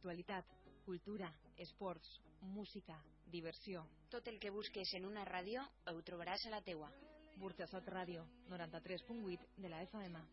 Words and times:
Actualitat, 0.00 0.46
cultura, 0.86 1.28
esports, 1.60 2.08
música, 2.40 2.94
diversió. 3.28 3.82
Tot 4.08 4.30
el 4.32 4.38
que 4.40 4.48
busques 4.48 4.94
en 4.96 5.04
una 5.04 5.26
ràdio 5.28 5.60
ho 5.92 6.00
trobaràs 6.08 6.46
a 6.48 6.52
la 6.54 6.62
teua. 6.64 6.88
Burxasot 7.36 7.90
Ràdio, 7.92 8.24
93.8 8.48 9.44
de 9.60 9.68
la 9.68 9.82
FM. 9.84 10.24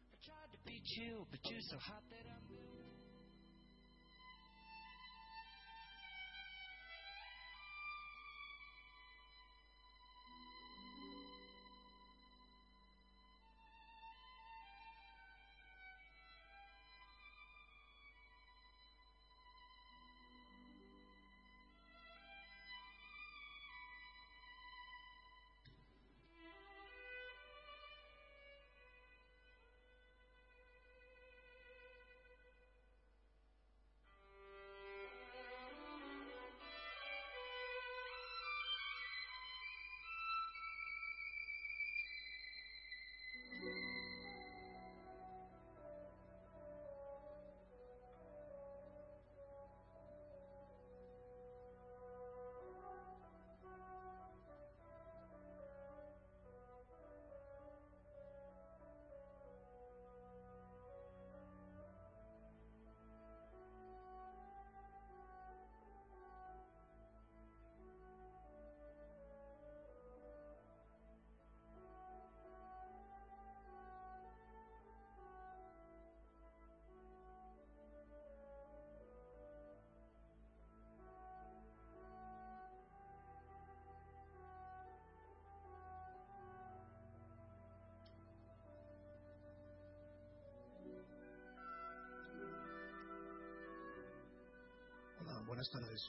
Buenas 95.57 95.71
tardes. 95.73 96.01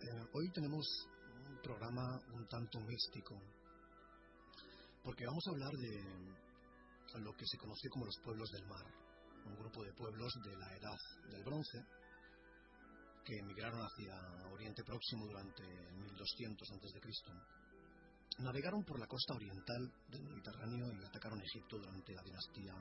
Eh, 0.00 0.28
hoy 0.32 0.50
tenemos 0.52 0.86
un 1.46 1.60
programa 1.60 2.18
un 2.32 2.48
tanto 2.48 2.80
místico, 2.80 3.38
porque 5.04 5.26
vamos 5.26 5.44
a 5.46 5.50
hablar 5.50 5.72
de 5.72 7.20
lo 7.20 7.36
que 7.36 7.44
se 7.44 7.58
conoció 7.58 7.90
como 7.90 8.06
los 8.06 8.16
pueblos 8.24 8.48
del 8.48 8.66
mar, 8.66 8.86
un 9.44 9.56
grupo 9.56 9.84
de 9.84 9.92
pueblos 9.92 10.32
de 10.42 10.56
la 10.56 10.74
edad 10.74 10.96
del 11.30 11.44
bronce 11.44 11.84
que 13.26 13.36
emigraron 13.40 13.82
hacia 13.84 14.16
Oriente 14.50 14.84
Próximo 14.84 15.26
durante 15.26 15.62
el 15.62 15.98
1200 15.98 16.70
a.C. 16.70 18.42
Navegaron 18.42 18.82
por 18.84 18.98
la 18.98 19.06
costa 19.06 19.34
oriental 19.34 19.92
del 20.08 20.22
Mediterráneo 20.22 20.86
y 20.98 21.04
atacaron 21.04 21.42
Egipto 21.42 21.76
durante 21.76 22.14
la 22.14 22.22
dinastía 22.22 22.72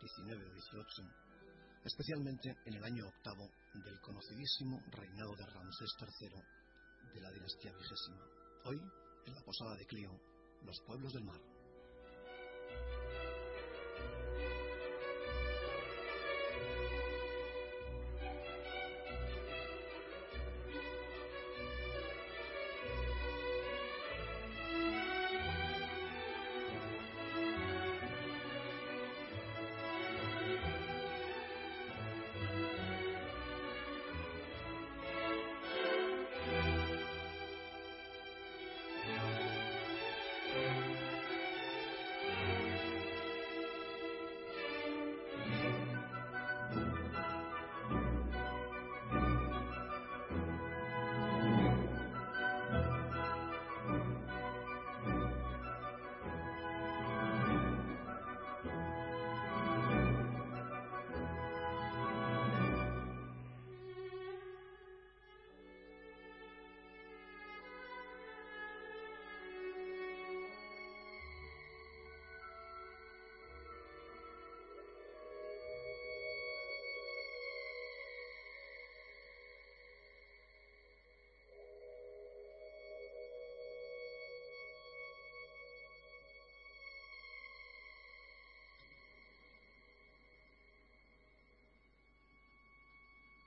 19 0.00 0.46
o 0.46 0.52
18 0.54 1.29
especialmente 1.84 2.56
en 2.66 2.74
el 2.74 2.84
año 2.84 3.06
octavo 3.06 3.50
del 3.74 4.00
conocidísimo 4.00 4.80
reinado 4.90 5.34
de 5.36 5.46
Ramsés 5.46 5.90
III 6.00 6.28
de 7.14 7.20
la 7.20 7.30
dinastía 7.32 7.72
vigésima. 7.72 8.24
Hoy, 8.64 8.78
en 9.26 9.34
la 9.34 9.42
posada 9.42 9.76
de 9.76 9.86
Clio, 9.86 10.10
los 10.62 10.80
pueblos 10.86 11.12
del 11.12 11.24
mar. 11.24 11.59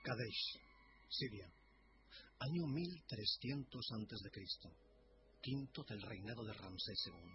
Kadesh, 0.04 0.60
Siria, 1.08 1.48
año 2.40 2.66
1300 2.66 3.86
a.C., 3.90 4.30
quinto 5.40 5.82
del 5.84 6.02
reinado 6.02 6.44
de 6.44 6.52
Ramsés 6.52 7.06
II. 7.06 7.32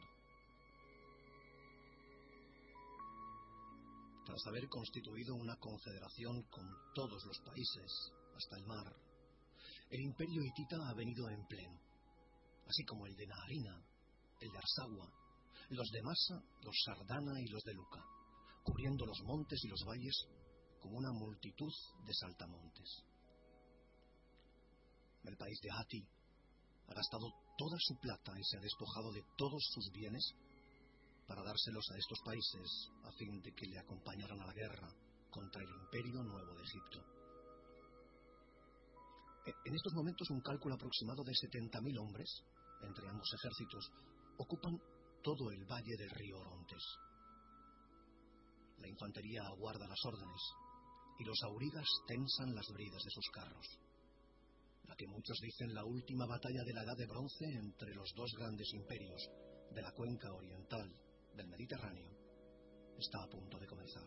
Tras 4.23 4.45
haber 4.45 4.69
constituido 4.69 5.33
una 5.33 5.55
confederación 5.55 6.43
con 6.43 6.69
todos 6.93 7.25
los 7.25 7.39
países, 7.39 7.91
hasta 8.37 8.57
el 8.57 8.65
mar, 8.67 8.95
el 9.89 10.01
imperio 10.01 10.43
hitita 10.43 10.77
ha 10.89 10.93
venido 10.93 11.27
en 11.27 11.47
pleno, 11.47 11.81
así 12.67 12.83
como 12.83 13.07
el 13.07 13.15
de 13.15 13.25
Naharina, 13.25 13.83
el 14.41 14.51
de 14.51 14.57
Arsagua, 14.59 15.11
los 15.71 15.89
de 15.89 16.03
Masa, 16.03 16.43
los 16.61 16.75
Sardana 16.85 17.41
y 17.41 17.47
los 17.47 17.63
de 17.63 17.73
Luca, 17.73 18.05
cubriendo 18.61 19.07
los 19.07 19.19
montes 19.23 19.59
y 19.63 19.69
los 19.69 19.83
valles 19.87 20.27
como 20.79 20.97
una 20.97 21.11
multitud 21.11 21.71
de 22.05 22.13
saltamontes. 22.13 23.03
El 25.23 25.37
país 25.37 25.59
de 25.61 25.69
Hati 25.71 26.07
ha 26.87 26.93
gastado 26.93 27.27
toda 27.57 27.77
su 27.79 27.95
plata 27.99 28.33
y 28.39 28.43
se 28.43 28.57
ha 28.57 28.61
despojado 28.61 29.11
de 29.11 29.23
todos 29.37 29.61
sus 29.73 29.91
bienes 29.91 30.33
para 31.27 31.43
dárselos 31.43 31.85
a 31.91 31.97
estos 31.97 32.19
países 32.25 32.89
a 33.03 33.11
fin 33.11 33.41
de 33.41 33.53
que 33.53 33.67
le 33.67 33.77
acompañaran 33.77 34.41
a 34.41 34.47
la 34.47 34.53
guerra 34.53 34.89
contra 35.29 35.61
el 35.61 35.69
imperio 35.69 36.23
nuevo 36.23 36.55
de 36.55 36.63
Egipto. 36.63 36.99
E, 39.45 39.53
en 39.65 39.75
estos 39.75 39.93
momentos 39.93 40.29
un 40.31 40.41
cálculo 40.41 40.75
aproximado 40.75 41.23
de 41.23 41.33
70.000 41.33 41.99
hombres, 41.99 42.29
entre 42.81 43.07
ambos 43.07 43.29
ejércitos, 43.33 43.91
ocupan 44.37 44.81
todo 45.21 45.51
el 45.51 45.65
valle 45.65 45.95
del 45.97 46.09
río 46.09 46.39
Orontes. 46.39 46.83
La 48.79 48.87
infantería 48.87 49.43
aguarda 49.43 49.87
las 49.87 49.99
órdenes, 50.05 50.41
y 51.19 51.25
los 51.25 51.37
aurigas 51.43 51.87
tensan 52.07 52.55
las 52.55 52.65
bridas 52.73 53.03
de 53.03 53.11
sus 53.11 53.29
carros. 53.31 53.67
La 54.87 54.95
que 54.95 55.05
muchos 55.07 55.37
dicen 55.41 55.73
la 55.73 55.85
última 55.85 56.25
batalla 56.25 56.63
de 56.63 56.73
la 56.73 56.83
Edad 56.83 56.97
de 56.97 57.05
Bronce 57.05 57.45
entre 57.45 57.93
los 57.93 58.11
dos 58.15 58.31
grandes 58.37 58.73
imperios 58.73 59.21
de 59.71 59.81
la 59.81 59.91
cuenca 59.91 60.31
oriental 60.33 60.89
del 61.35 61.47
Mediterráneo 61.47 62.09
está 62.97 63.23
a 63.23 63.27
punto 63.27 63.59
de 63.59 63.67
comenzar. 63.67 64.03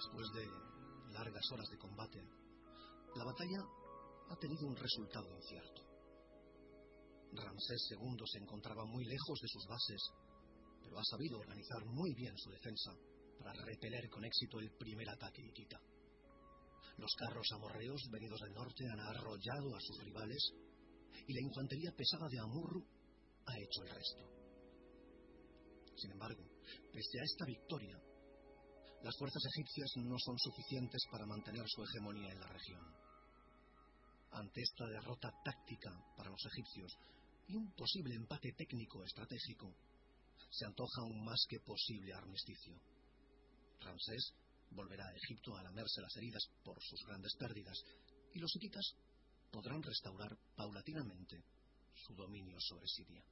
Después 0.00 0.32
de 0.32 0.46
largas 1.12 1.44
horas 1.52 1.68
de 1.68 1.76
combate, 1.76 2.24
la 3.16 3.22
batalla 3.22 3.60
ha 4.30 4.36
tenido 4.36 4.66
un 4.66 4.74
resultado 4.74 5.28
incierto. 5.36 5.82
Ramsés 7.32 7.90
II 7.90 8.24
se 8.24 8.38
encontraba 8.38 8.86
muy 8.86 9.04
lejos 9.04 9.38
de 9.42 9.48
sus 9.48 9.66
bases, 9.68 10.00
pero 10.80 10.98
ha 10.98 11.04
sabido 11.04 11.38
organizar 11.38 11.84
muy 11.84 12.14
bien 12.14 12.32
su 12.38 12.48
defensa 12.48 12.96
para 13.38 13.52
repeler 13.52 14.08
con 14.08 14.24
éxito 14.24 14.58
el 14.60 14.72
primer 14.72 15.06
ataque 15.10 15.42
hitita. 15.42 15.78
Los 16.96 17.14
carros 17.18 17.52
amorreos 17.52 18.00
venidos 18.10 18.40
del 18.40 18.54
norte 18.54 18.88
han 18.88 19.00
arrollado 19.00 19.76
a 19.76 19.80
sus 19.80 20.02
rivales 20.02 20.50
y 21.26 21.34
la 21.34 21.42
infantería 21.42 21.92
pesada 21.92 22.26
de 22.30 22.38
Amurru 22.38 22.82
ha 23.44 23.52
hecho 23.58 23.82
el 23.84 23.90
resto. 23.90 24.24
Sin 25.94 26.12
embargo, 26.12 26.42
pese 26.90 27.20
a 27.20 27.24
esta 27.24 27.44
victoria, 27.44 28.00
las 29.02 29.16
fuerzas 29.16 29.42
egipcias 29.54 29.96
no 29.96 30.16
son 30.18 30.38
suficientes 30.38 31.02
para 31.10 31.26
mantener 31.26 31.64
su 31.66 31.82
hegemonía 31.82 32.32
en 32.32 32.40
la 32.40 32.48
región. 32.48 32.84
Ante 34.32 34.60
esta 34.60 34.86
derrota 34.86 35.32
táctica 35.42 35.90
para 36.16 36.30
los 36.30 36.44
egipcios 36.46 36.92
y 37.48 37.56
un 37.56 37.72
posible 37.72 38.14
empate 38.14 38.52
técnico 38.52 39.02
estratégico, 39.02 39.74
se 40.50 40.66
antoja 40.66 41.02
un 41.02 41.24
más 41.24 41.46
que 41.48 41.60
posible 41.60 42.12
armisticio. 42.12 42.74
Ramsés 43.80 44.34
volverá 44.70 45.06
a 45.06 45.16
Egipto 45.16 45.56
a 45.56 45.62
lamerse 45.62 46.02
las 46.02 46.16
heridas 46.16 46.44
por 46.62 46.76
sus 46.82 47.04
grandes 47.06 47.34
pérdidas 47.36 47.82
y 48.34 48.38
los 48.38 48.54
hititas 48.56 48.94
podrán 49.50 49.82
restaurar 49.82 50.36
paulatinamente 50.54 51.42
su 51.94 52.14
dominio 52.14 52.58
sobre 52.60 52.86
Siria. 52.86 53.24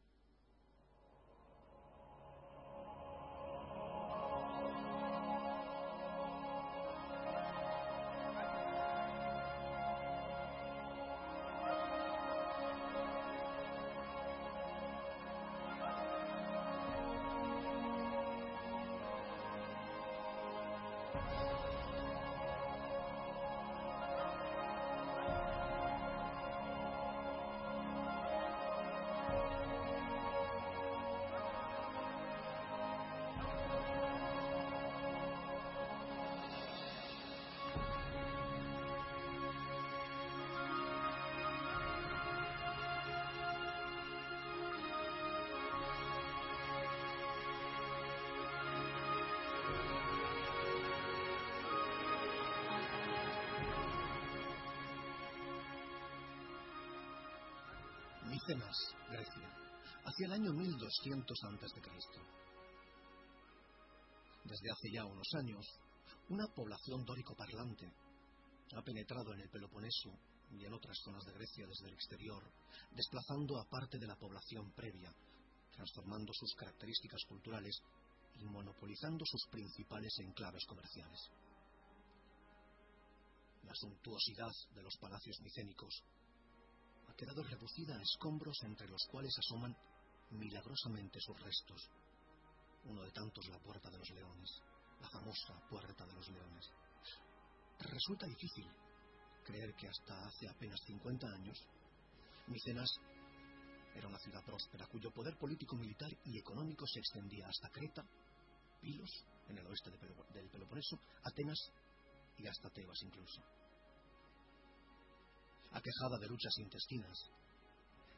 200 60.98 61.44
a.C. 61.44 61.80
Desde 64.44 64.70
hace 64.70 64.90
ya 64.90 65.04
unos 65.04 65.28
años, 65.34 65.64
una 66.28 66.46
población 66.48 67.04
dórico 67.04 67.36
parlante 67.36 67.92
ha 68.74 68.82
penetrado 68.82 69.32
en 69.32 69.40
el 69.40 69.48
Peloponeso 69.48 70.10
y 70.50 70.64
en 70.64 70.74
otras 70.74 70.98
zonas 71.04 71.24
de 71.24 71.34
Grecia 71.34 71.66
desde 71.68 71.86
el 71.86 71.94
exterior, 71.94 72.42
desplazando 72.90 73.60
a 73.60 73.68
parte 73.68 73.98
de 73.98 74.08
la 74.08 74.16
población 74.16 74.72
previa, 74.72 75.14
transformando 75.70 76.32
sus 76.34 76.52
características 76.56 77.22
culturales 77.28 77.80
y 78.40 78.44
monopolizando 78.46 79.24
sus 79.24 79.46
principales 79.52 80.12
enclaves 80.18 80.64
comerciales. 80.66 81.30
La 83.62 83.74
suntuosidad 83.74 84.52
de 84.74 84.82
los 84.82 84.96
palacios 84.96 85.38
micénicos 85.42 86.02
ha 87.08 87.14
quedado 87.14 87.42
reducida 87.44 87.96
a 87.96 88.02
escombros 88.02 88.58
entre 88.64 88.88
los 88.88 89.06
cuales 89.10 89.34
asoman 89.38 89.76
milagrosamente 90.30 91.20
sus 91.20 91.40
restos. 91.40 91.90
Uno 92.84 93.02
de 93.02 93.10
tantos 93.12 93.48
la 93.48 93.58
Puerta 93.58 93.90
de 93.90 93.98
los 93.98 94.10
Leones, 94.10 94.62
la 95.00 95.08
famosa 95.10 95.60
Puerta 95.68 96.06
de 96.06 96.12
los 96.12 96.28
Leones. 96.28 96.70
Resulta 97.80 98.26
difícil 98.26 98.66
creer 99.44 99.74
que 99.74 99.88
hasta 99.88 100.26
hace 100.26 100.48
apenas 100.48 100.80
50 100.86 101.26
años, 101.26 101.58
Micenas 102.46 102.90
era 103.94 104.08
una 104.08 104.18
ciudad 104.18 104.44
próspera 104.44 104.86
cuyo 104.86 105.10
poder 105.10 105.36
político, 105.36 105.76
militar 105.76 106.10
y 106.24 106.38
económico 106.38 106.86
se 106.86 107.00
extendía 107.00 107.48
hasta 107.48 107.70
Creta, 107.70 108.04
Pilos, 108.80 109.10
en 109.48 109.58
el 109.58 109.66
oeste 109.66 109.90
del 109.90 110.50
Peloponeso, 110.50 110.98
Atenas 111.24 111.58
y 112.38 112.46
hasta 112.46 112.70
Tebas 112.70 113.02
incluso 113.02 113.42
aquejada 115.72 116.18
de 116.18 116.28
luchas 116.28 116.56
intestinas. 116.58 117.30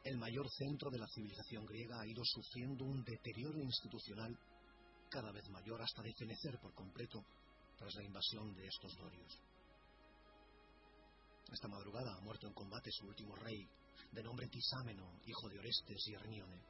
El 0.03 0.17
mayor 0.17 0.49
centro 0.49 0.89
de 0.89 0.97
la 0.97 1.07
civilización 1.07 1.63
griega 1.65 2.01
ha 2.01 2.07
ido 2.07 2.23
sufriendo 2.25 2.85
un 2.85 3.03
deterioro 3.03 3.59
institucional 3.59 4.35
cada 5.09 5.31
vez 5.31 5.47
mayor 5.49 5.79
hasta 5.81 6.01
defenecer 6.01 6.57
por 6.59 6.73
completo 6.73 7.23
tras 7.77 7.93
la 7.95 8.03
invasión 8.03 8.53
de 8.55 8.65
estos 8.65 8.95
dorios. 8.97 9.39
Esta 11.51 11.67
madrugada 11.67 12.15
ha 12.15 12.21
muerto 12.21 12.47
en 12.47 12.53
combate 12.53 12.89
su 12.91 13.05
último 13.05 13.35
rey, 13.35 13.67
de 14.11 14.23
nombre 14.23 14.47
Tisámeno, 14.47 15.19
hijo 15.25 15.49
de 15.49 15.59
Orestes 15.59 16.07
y 16.07 16.13
Hermione, 16.13 16.63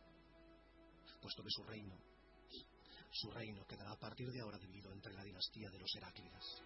puesto 1.22 1.42
que 1.42 1.52
su 1.52 1.64
reino, 1.64 1.96
su 3.12 3.32
reino 3.32 3.66
quedará 3.66 3.92
a 3.92 4.00
partir 4.00 4.30
de 4.30 4.42
ahora 4.42 4.58
dividido 4.58 4.92
entre 4.92 5.14
la 5.14 5.24
dinastía 5.24 5.70
de 5.70 5.80
los 5.80 5.96
Heráclidas. 5.96 6.64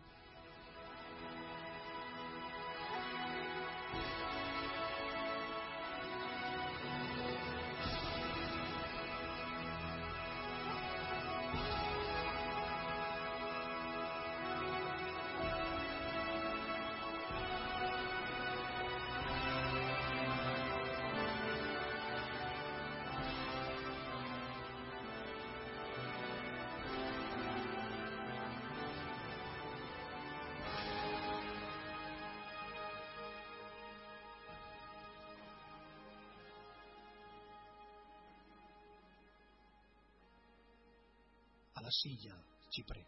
La 41.86 41.92
silla, 41.92 42.36
Chipre, 42.72 43.06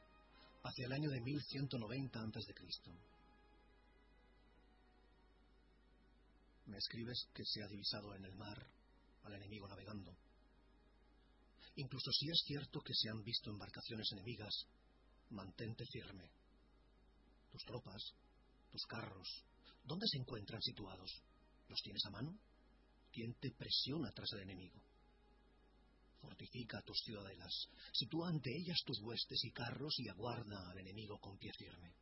hacia 0.64 0.86
el 0.86 0.94
año 0.94 1.10
de 1.10 1.20
1190 1.20 2.20
a.C. 2.20 2.54
Me 6.68 6.78
escribes 6.78 7.28
que 7.34 7.44
se 7.44 7.64
ha 7.64 7.68
divisado 7.68 8.14
en 8.14 8.26
el 8.26 8.36
mar 8.36 8.70
al 9.24 9.34
enemigo 9.34 9.68
navegando. 9.68 10.16
Incluso 11.78 12.12
si 12.12 12.30
es 12.30 12.44
cierto 12.46 12.80
que 12.82 12.94
se 12.94 13.10
han 13.10 13.24
visto 13.24 13.50
embarcaciones 13.50 14.12
enemigas, 14.12 14.68
mantente 15.32 15.84
firme. 15.92 16.30
Tus 17.52 17.64
tropas, 17.64 18.14
tus 18.70 18.86
carros, 18.86 19.44
¿dónde 19.86 20.06
se 20.08 20.20
encuentran 20.20 20.62
situados? 20.62 21.24
¿Los 21.68 21.82
tienes 21.82 22.06
a 22.06 22.12
mano? 22.12 22.38
¿Quién 23.12 23.34
te 23.40 23.50
presiona 23.58 24.12
tras 24.12 24.32
el 24.34 24.42
enemigo? 24.42 24.80
Fortifica 26.28 26.82
tus 26.82 27.00
ciudadelas, 27.06 27.70
sitúa 27.94 28.28
ante 28.28 28.52
ellas 28.54 28.84
tus 28.86 29.00
huestes 29.00 29.46
y 29.46 29.52
carros 29.52 29.98
y 30.00 30.10
aguarda 30.10 30.60
al 30.70 30.78
enemigo 30.78 31.18
con 31.20 31.38
pie 31.38 31.54
firme. 31.54 31.94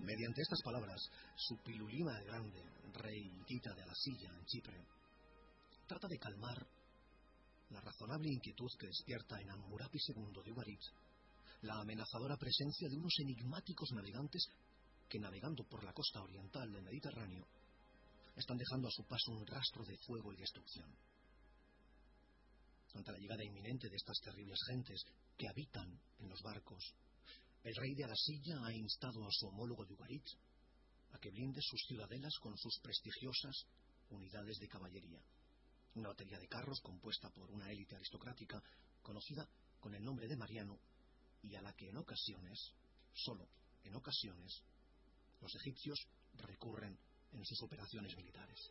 Mediante 0.00 0.40
estas 0.40 0.62
palabras, 0.62 0.98
su 1.36 1.58
pilulima 1.58 2.18
el 2.18 2.24
Grande, 2.24 2.64
rey 2.94 3.30
Tita 3.46 3.74
de 3.74 3.84
la 3.84 3.94
silla 3.94 4.30
en 4.30 4.46
Chipre, 4.46 4.82
trata 5.86 6.08
de 6.08 6.18
calmar 6.18 6.66
la 7.68 7.80
razonable 7.82 8.32
inquietud 8.32 8.70
que 8.78 8.86
despierta 8.86 9.38
en 9.42 9.50
Hammurapi 9.50 9.98
II 10.08 10.42
de 10.42 10.52
Ugarit 10.52 10.80
la 11.62 11.80
amenazadora 11.80 12.36
presencia 12.36 12.88
de 12.88 12.96
unos 12.96 13.12
enigmáticos 13.20 13.90
navegantes 13.92 14.48
que 15.08 15.18
navegando 15.18 15.64
por 15.64 15.84
la 15.84 15.92
costa 15.92 16.22
oriental 16.22 16.72
del 16.72 16.82
Mediterráneo 16.82 17.46
están 18.36 18.56
dejando 18.56 18.88
a 18.88 18.92
su 18.92 19.04
paso 19.04 19.32
un 19.32 19.46
rastro 19.46 19.84
de 19.84 19.98
fuego 19.98 20.32
y 20.32 20.36
destrucción. 20.36 20.88
Ante 22.94 23.12
la 23.12 23.18
llegada 23.18 23.44
inminente 23.44 23.88
de 23.88 23.96
estas 23.96 24.18
terribles 24.20 24.58
gentes 24.68 25.04
que 25.36 25.48
habitan 25.48 26.00
en 26.18 26.28
los 26.28 26.40
barcos, 26.42 26.82
el 27.62 27.74
rey 27.76 27.94
de 27.94 28.04
Alasilla 28.04 28.64
ha 28.64 28.72
instado 28.72 29.26
a 29.26 29.30
su 29.30 29.46
homólogo 29.46 29.84
de 29.84 29.92
Ugarit 29.92 30.26
a 31.12 31.18
que 31.18 31.30
blinde 31.30 31.60
sus 31.60 31.80
ciudadelas 31.86 32.32
con 32.40 32.56
sus 32.56 32.78
prestigiosas 32.80 33.66
unidades 34.10 34.58
de 34.58 34.68
caballería. 34.68 35.20
Una 35.94 36.08
batería 36.08 36.38
de 36.38 36.48
carros 36.48 36.80
compuesta 36.80 37.28
por 37.30 37.50
una 37.50 37.70
élite 37.70 37.96
aristocrática 37.96 38.62
conocida 39.02 39.46
con 39.78 39.94
el 39.94 40.02
nombre 40.02 40.26
de 40.26 40.36
Mariano 40.36 40.78
y 41.42 41.54
a 41.54 41.62
la 41.62 41.72
que 41.74 41.88
en 41.88 41.96
ocasiones, 41.96 42.72
solo 43.12 43.48
en 43.84 43.94
ocasiones, 43.94 44.62
los 45.40 45.54
egipcios 45.56 45.98
recurren 46.34 46.98
en 47.32 47.44
sus 47.44 47.62
operaciones 47.62 48.16
militares. 48.16 48.70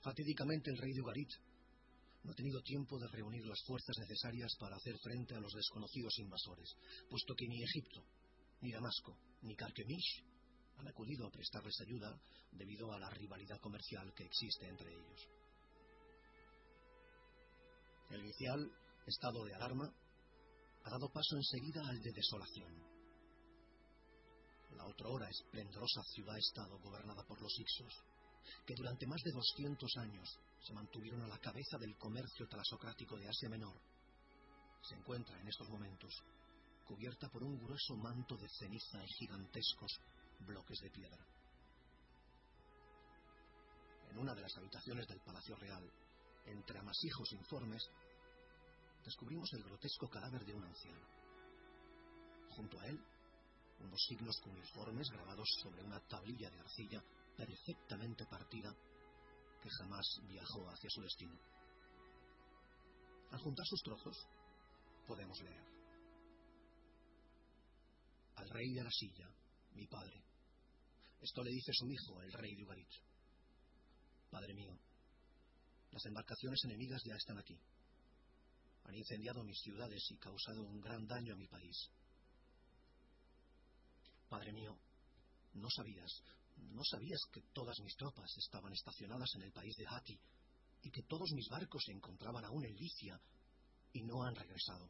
Fatídicamente 0.00 0.70
el 0.70 0.78
rey 0.78 0.92
de 0.94 1.02
Ugarit 1.02 1.28
no 2.22 2.32
ha 2.32 2.34
tenido 2.34 2.62
tiempo 2.62 2.98
de 2.98 3.08
reunir 3.08 3.44
las 3.46 3.62
fuerzas 3.66 3.96
necesarias 3.98 4.56
para 4.58 4.76
hacer 4.76 4.96
frente 4.98 5.34
a 5.34 5.40
los 5.40 5.52
desconocidos 5.52 6.18
invasores, 6.18 6.74
puesto 7.10 7.34
que 7.34 7.46
ni 7.46 7.62
Egipto, 7.62 8.02
ni 8.60 8.72
Damasco, 8.72 9.16
ni 9.42 9.54
Carquemish 9.54 10.24
han 10.78 10.88
acudido 10.88 11.26
a 11.26 11.30
prestarles 11.30 11.80
ayuda 11.80 12.16
debido 12.52 12.92
a 12.92 12.98
la 12.98 13.10
rivalidad 13.10 13.60
comercial 13.60 14.12
que 14.14 14.24
existe 14.24 14.68
entre 14.68 14.92
ellos. 14.92 15.28
El 18.10 18.20
inicial 18.20 18.70
estado 19.06 19.44
de 19.44 19.54
alarma 19.54 19.92
ha 20.84 20.90
dado 20.90 21.10
paso 21.10 21.36
enseguida 21.36 21.86
al 21.86 22.00
de 22.00 22.12
desolación. 22.12 22.72
La 24.76 24.86
otrora 24.86 25.28
esplendorosa 25.28 26.02
ciudad-estado 26.14 26.78
gobernada 26.78 27.24
por 27.24 27.40
los 27.42 27.58
Ixos, 27.58 27.94
que 28.66 28.74
durante 28.74 29.06
más 29.06 29.20
de 29.22 29.32
200 29.32 29.96
años 29.98 30.38
se 30.62 30.72
mantuvieron 30.72 31.22
a 31.22 31.28
la 31.28 31.38
cabeza 31.38 31.76
del 31.78 31.96
comercio 31.96 32.46
talasocrático 32.46 33.16
de 33.16 33.28
Asia 33.28 33.48
Menor, 33.48 33.78
se 34.82 34.94
encuentra 34.94 35.38
en 35.40 35.48
estos 35.48 35.68
momentos 35.68 36.12
cubierta 36.88 37.28
por 37.28 37.44
un 37.44 37.58
grueso 37.58 37.94
manto 37.96 38.34
de 38.38 38.48
ceniza 38.48 39.04
y 39.04 39.08
gigantescos 39.08 40.00
bloques 40.40 40.80
de 40.80 40.90
piedra. 40.90 41.26
En 44.10 44.18
una 44.18 44.34
de 44.34 44.40
las 44.40 44.56
habitaciones 44.56 45.06
del 45.06 45.20
Palacio 45.20 45.54
Real, 45.56 45.84
entre 46.46 46.78
amasijos 46.78 47.30
informes, 47.32 47.82
descubrimos 49.04 49.52
el 49.52 49.64
grotesco 49.64 50.08
cadáver 50.08 50.46
de 50.46 50.54
un 50.54 50.64
anciano. 50.64 51.06
Junto 52.56 52.80
a 52.80 52.86
él, 52.86 52.98
unos 53.80 54.02
signos 54.08 54.40
cuneiformes 54.40 55.10
grabados 55.10 55.48
sobre 55.62 55.82
una 55.82 56.00
tablilla 56.08 56.50
de 56.50 56.60
arcilla 56.60 57.04
perfectamente 57.36 58.24
partida 58.24 58.74
que 59.60 59.68
jamás 59.70 60.06
viajó 60.26 60.66
hacia 60.70 60.88
su 60.88 61.02
destino. 61.02 61.38
Al 63.30 63.40
juntar 63.40 63.66
sus 63.66 63.82
trozos, 63.82 64.26
podemos 65.06 65.38
leer. 65.42 65.77
Al 68.38 68.48
rey 68.50 68.72
de 68.72 68.84
la 68.84 68.90
silla, 68.90 69.28
mi 69.74 69.86
padre. 69.86 70.22
Esto 71.20 71.42
le 71.42 71.50
dice 71.50 71.72
su 71.72 71.90
hijo, 71.90 72.22
el 72.22 72.32
rey 72.32 72.54
de 72.54 72.62
Ugarit. 72.62 72.90
Padre 74.30 74.54
mío, 74.54 74.78
las 75.90 76.06
embarcaciones 76.06 76.60
enemigas 76.64 77.02
ya 77.04 77.16
están 77.16 77.38
aquí. 77.38 77.58
Han 78.84 78.94
incendiado 78.94 79.42
mis 79.42 79.58
ciudades 79.60 80.02
y 80.10 80.18
causado 80.18 80.62
un 80.62 80.80
gran 80.80 81.04
daño 81.06 81.34
a 81.34 81.36
mi 81.36 81.48
país. 81.48 81.90
Padre 84.28 84.52
mío, 84.52 84.78
no 85.54 85.68
sabías, 85.70 86.22
no 86.56 86.84
sabías 86.84 87.20
que 87.32 87.42
todas 87.52 87.78
mis 87.80 87.96
tropas 87.96 88.30
estaban 88.36 88.72
estacionadas 88.72 89.30
en 89.34 89.42
el 89.42 89.52
país 89.52 89.74
de 89.76 89.86
Hati 89.88 90.20
y 90.82 90.90
que 90.90 91.02
todos 91.02 91.32
mis 91.32 91.48
barcos 91.48 91.82
se 91.84 91.92
encontraban 91.92 92.44
aún 92.44 92.64
en 92.64 92.76
Licia 92.76 93.20
y 93.92 94.02
no 94.04 94.22
han 94.22 94.34
regresado. 94.36 94.88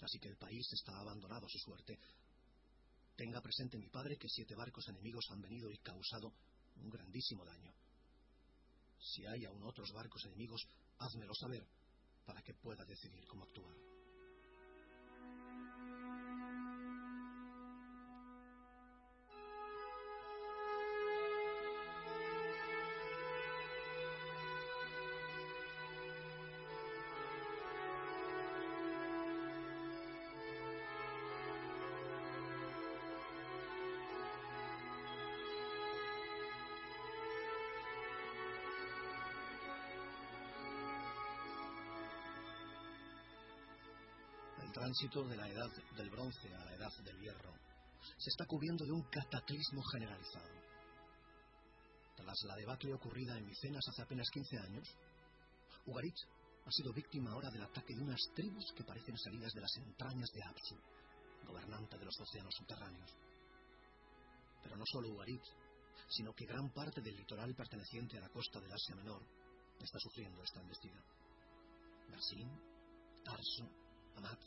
Así 0.00 0.18
que 0.18 0.28
el 0.28 0.36
país 0.36 0.66
está 0.72 0.98
abandonado 0.98 1.46
a 1.46 1.48
su 1.48 1.58
suerte. 1.58 1.98
Tenga 3.16 3.40
presente 3.40 3.78
mi 3.78 3.88
padre 3.88 4.16
que 4.18 4.28
siete 4.28 4.54
barcos 4.54 4.86
enemigos 4.88 5.26
han 5.30 5.40
venido 5.40 5.70
y 5.70 5.78
causado 5.78 6.32
un 6.76 6.90
grandísimo 6.90 7.44
daño. 7.44 7.72
Si 8.98 9.24
hay 9.26 9.44
aún 9.44 9.62
otros 9.62 9.90
barcos 9.92 10.24
enemigos, 10.26 10.66
házmelo 10.98 11.34
saber 11.34 11.66
para 12.24 12.42
que 12.42 12.54
pueda 12.54 12.84
decidir 12.84 13.24
cómo 13.26 13.44
actuar. 13.44 13.95
Tránsito 44.96 45.28
de 45.28 45.36
la 45.36 45.46
edad 45.48 45.70
del 45.94 46.08
bronce 46.08 46.54
a 46.54 46.64
la 46.64 46.74
edad 46.74 46.92
del 47.04 47.20
hierro 47.20 47.52
se 48.16 48.30
está 48.30 48.46
cubriendo 48.46 48.84
de 48.86 48.92
un 48.92 49.02
cataclismo 49.10 49.82
generalizado. 49.92 50.48
Tras 52.16 52.36
la 52.46 52.56
debacle 52.56 52.94
ocurrida 52.94 53.36
en 53.36 53.44
Micenas 53.44 53.84
hace 53.88 54.02
apenas 54.02 54.30
15 54.30 54.58
años, 54.58 54.88
Ugarit 55.84 56.16
ha 56.64 56.70
sido 56.70 56.94
víctima 56.94 57.32
ahora 57.32 57.50
del 57.50 57.64
ataque 57.64 57.94
de 57.94 58.02
unas 58.02 58.20
tribus 58.34 58.72
que 58.74 58.84
parecen 58.84 59.18
salidas 59.18 59.52
de 59.52 59.60
las 59.60 59.76
entrañas 59.76 60.30
de 60.32 60.42
Apsu, 60.42 60.76
gobernante 61.46 61.98
de 61.98 62.04
los 62.04 62.18
océanos 62.18 62.54
subterráneos. 62.54 63.10
Pero 64.62 64.76
no 64.76 64.84
solo 64.86 65.10
Ugarit, 65.10 65.42
sino 66.08 66.32
que 66.32 66.46
gran 66.46 66.72
parte 66.72 67.02
del 67.02 67.16
litoral 67.16 67.54
perteneciente 67.54 68.16
a 68.16 68.22
la 68.22 68.30
costa 68.30 68.60
del 68.60 68.72
Asia 68.72 68.96
Menor 68.96 69.22
está 69.78 69.98
sufriendo 69.98 70.42
esta 70.42 70.60
embestida. 70.60 71.04
Garcín, 72.08 72.48
Tarso, 73.22 73.68
Amat, 74.16 74.40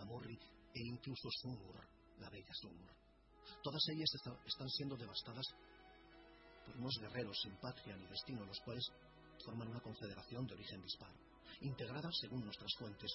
Amurri 0.00 0.38
e 0.74 0.80
incluso 0.86 1.28
Sumur, 1.30 1.76
la 2.18 2.30
bella 2.30 2.54
Sumur. 2.54 2.92
Todas 3.62 3.82
ellas 3.88 4.10
están 4.46 4.68
siendo 4.68 4.96
devastadas 4.96 5.46
por 6.64 6.76
unos 6.76 6.98
guerreros 7.00 7.38
sin 7.42 7.56
patria 7.56 7.96
ni 7.96 8.06
destino, 8.06 8.44
los 8.44 8.60
cuales 8.60 8.84
forman 9.44 9.68
una 9.68 9.80
confederación 9.80 10.46
de 10.46 10.54
origen 10.54 10.82
disparo, 10.82 11.18
integrada, 11.60 12.10
según 12.12 12.44
nuestras 12.44 12.72
fuentes, 12.78 13.10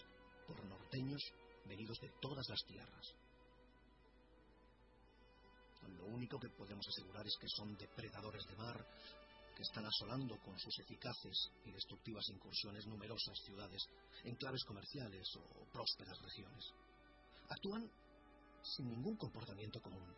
por 0.48 0.64
norteños 0.66 1.22
venidos 1.66 2.00
de 2.00 2.10
todas 2.22 2.48
las 2.50 2.64
tierras. 2.66 3.16
Lo 5.98 6.06
único 6.06 6.40
que 6.40 6.50
podemos 6.50 6.86
asegurar 6.88 7.26
es 7.26 7.38
que 7.40 7.48
son 7.48 7.76
depredadores 7.78 8.46
de 8.48 8.56
mar 8.56 8.86
que 9.56 9.64
están 9.64 9.86
asolando 9.86 10.38
con 10.40 10.58
sus 10.60 10.78
eficaces 10.80 11.52
y 11.66 11.72
destructivas 11.72 12.28
incursiones 12.30 12.86
numerosas 12.88 13.38
ciudades, 13.46 13.86
enclaves 14.24 14.64
comerciales 14.64 15.28
o 15.36 15.66
prósperas 15.72 16.20
regiones. 16.22 16.74
Actúan 17.50 17.90
sin 18.64 18.90
ningún 18.90 19.18
comportamiento 19.18 19.82
común. 19.82 20.16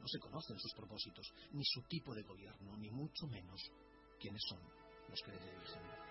No 0.00 0.08
se 0.08 0.18
conocen 0.18 0.58
sus 0.58 0.72
propósitos, 0.74 1.26
ni 1.52 1.64
su 1.64 1.82
tipo 1.82 2.14
de 2.14 2.22
gobierno, 2.22 2.76
ni 2.76 2.90
mucho 2.90 3.26
menos 3.26 3.60
quiénes 4.20 4.42
son 4.48 4.60
los 5.08 5.20
que 5.22 5.32
le 5.32 5.38
dirigen. 5.38 6.03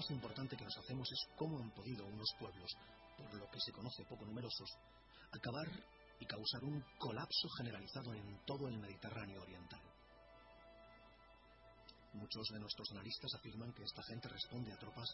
Más 0.00 0.10
importante 0.12 0.56
que 0.56 0.64
nos 0.64 0.78
hacemos 0.78 1.06
es 1.12 1.28
cómo 1.36 1.58
han 1.60 1.70
podido 1.72 2.06
unos 2.06 2.32
pueblos, 2.38 2.72
por 3.18 3.34
lo 3.34 3.50
que 3.50 3.60
se 3.60 3.70
conoce 3.70 4.02
poco 4.06 4.24
numerosos, 4.24 4.70
acabar 5.30 5.68
y 6.18 6.24
causar 6.24 6.64
un 6.64 6.82
colapso 6.98 7.48
generalizado 7.58 8.14
en 8.14 8.40
todo 8.46 8.66
el 8.68 8.78
Mediterráneo 8.78 9.42
oriental. 9.42 9.82
Muchos 12.14 12.48
de 12.48 12.60
nuestros 12.60 12.90
analistas 12.92 13.34
afirman 13.34 13.74
que 13.74 13.82
esta 13.82 14.02
gente 14.04 14.28
responde 14.28 14.72
a 14.72 14.78
tropas 14.78 15.08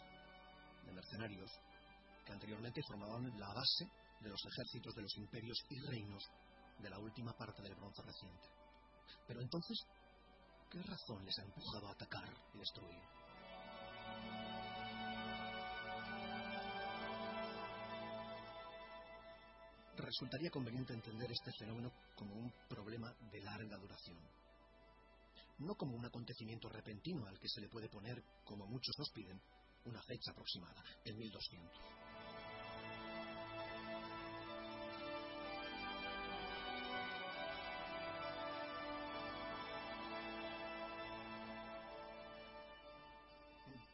de 0.85 0.93
mercenarios 0.93 1.51
que 2.25 2.33
anteriormente 2.33 2.81
formaban 2.87 3.25
la 3.41 3.53
base 3.53 3.91
de 4.21 4.29
los 4.29 4.41
ejércitos 4.47 4.95
de 4.95 5.03
los 5.03 5.17
imperios 5.17 5.59
y 5.69 5.81
reinos 5.81 6.23
de 6.79 6.91
la 6.91 6.99
última 7.01 7.33
parte 7.33 7.61
del 7.61 7.75
bronce 7.75 8.03
reciente. 8.03 8.49
Pero 9.27 9.41
entonces, 9.41 9.85
¿qué 10.71 10.81
razón 10.81 11.25
les 11.25 11.37
ha 11.41 11.43
empujado 11.43 11.89
a 11.89 11.93
atacar 11.93 12.33
y 12.55 12.59
destruir? 12.59 13.03
Resultaría 19.97 20.51
conveniente 20.51 20.93
entender 20.93 21.31
este 21.33 21.51
fenómeno 21.59 21.91
como 22.15 22.35
un 22.35 22.53
problema 22.69 23.13
de 23.33 23.41
larga 23.41 23.77
duración, 23.79 24.19
no 25.59 25.75
como 25.75 25.97
un 25.97 26.05
acontecimiento 26.05 26.69
repentino 26.69 27.27
al 27.27 27.39
que 27.39 27.49
se 27.49 27.61
le 27.61 27.69
puede 27.69 27.89
poner, 27.89 28.23
como 28.45 28.67
muchos 28.67 28.95
nos 28.99 29.11
piden, 29.11 29.41
una 29.85 30.03
fecha 30.03 30.31
aproximada, 30.33 30.83
el 31.05 31.17
1200. 31.17 31.81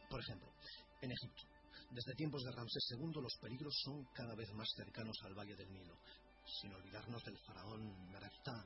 Por 0.09 0.19
ejemplo, 0.19 0.53
en 1.01 1.11
Egipto, 1.11 1.43
desde 1.93 2.15
tiempos 2.15 2.43
de 2.43 2.51
Ramsés 2.51 2.83
II 2.97 3.21
los 3.21 3.37
peligros 3.37 3.73
son 3.83 4.05
cada 4.13 4.33
vez 4.35 4.51
más 4.53 4.67
cercanos 4.75 5.15
al 5.23 5.37
valle 5.37 5.55
del 5.55 5.71
Nilo, 5.71 5.95
sin 6.59 6.73
olvidarnos 6.73 7.23
del 7.23 7.37
faraón 7.37 8.11
Mereftá, 8.11 8.65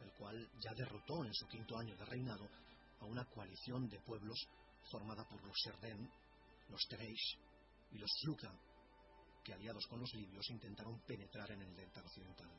el 0.00 0.12
cual 0.12 0.48
ya 0.60 0.72
derrotó 0.74 1.24
en 1.24 1.34
su 1.34 1.46
quinto 1.48 1.76
año 1.76 1.96
de 1.96 2.04
reinado 2.04 2.48
a 3.00 3.04
una 3.06 3.24
coalición 3.24 3.88
de 3.88 3.98
pueblos 4.00 4.38
formada 4.90 5.28
por 5.28 5.42
los 5.44 5.56
Serdén, 5.60 6.08
los 6.68 6.86
Tereish 6.88 7.36
y 7.90 7.98
los 7.98 8.10
Sluka, 8.20 8.52
que 9.44 9.54
aliados 9.54 9.84
con 9.88 10.00
los 10.00 10.14
libios 10.14 10.48
intentaron 10.50 11.00
penetrar 11.00 11.50
en 11.50 11.62
el 11.62 11.74
delta 11.74 12.00
occidental. 12.00 12.50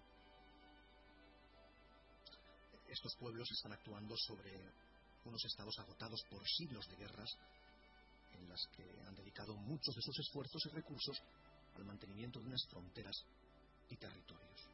Estos 2.87 3.15
pueblos 3.15 3.49
están 3.51 3.71
actuando 3.71 4.15
sobre 4.17 4.51
unos 5.23 5.43
estados 5.45 5.79
agotados 5.79 6.21
por 6.29 6.45
siglos 6.45 6.85
de 6.89 6.97
guerras 6.97 7.37
en 8.33 8.49
las 8.49 8.61
que 8.75 8.83
han 9.07 9.15
dedicado 9.15 9.55
muchos 9.55 9.95
de 9.95 10.01
sus 10.01 10.19
esfuerzos 10.19 10.61
y 10.65 10.69
recursos 10.69 11.17
al 11.75 11.85
mantenimiento 11.85 12.39
de 12.39 12.47
unas 12.47 12.65
fronteras 12.69 13.15
y 13.89 13.97
territorios. 13.97 14.69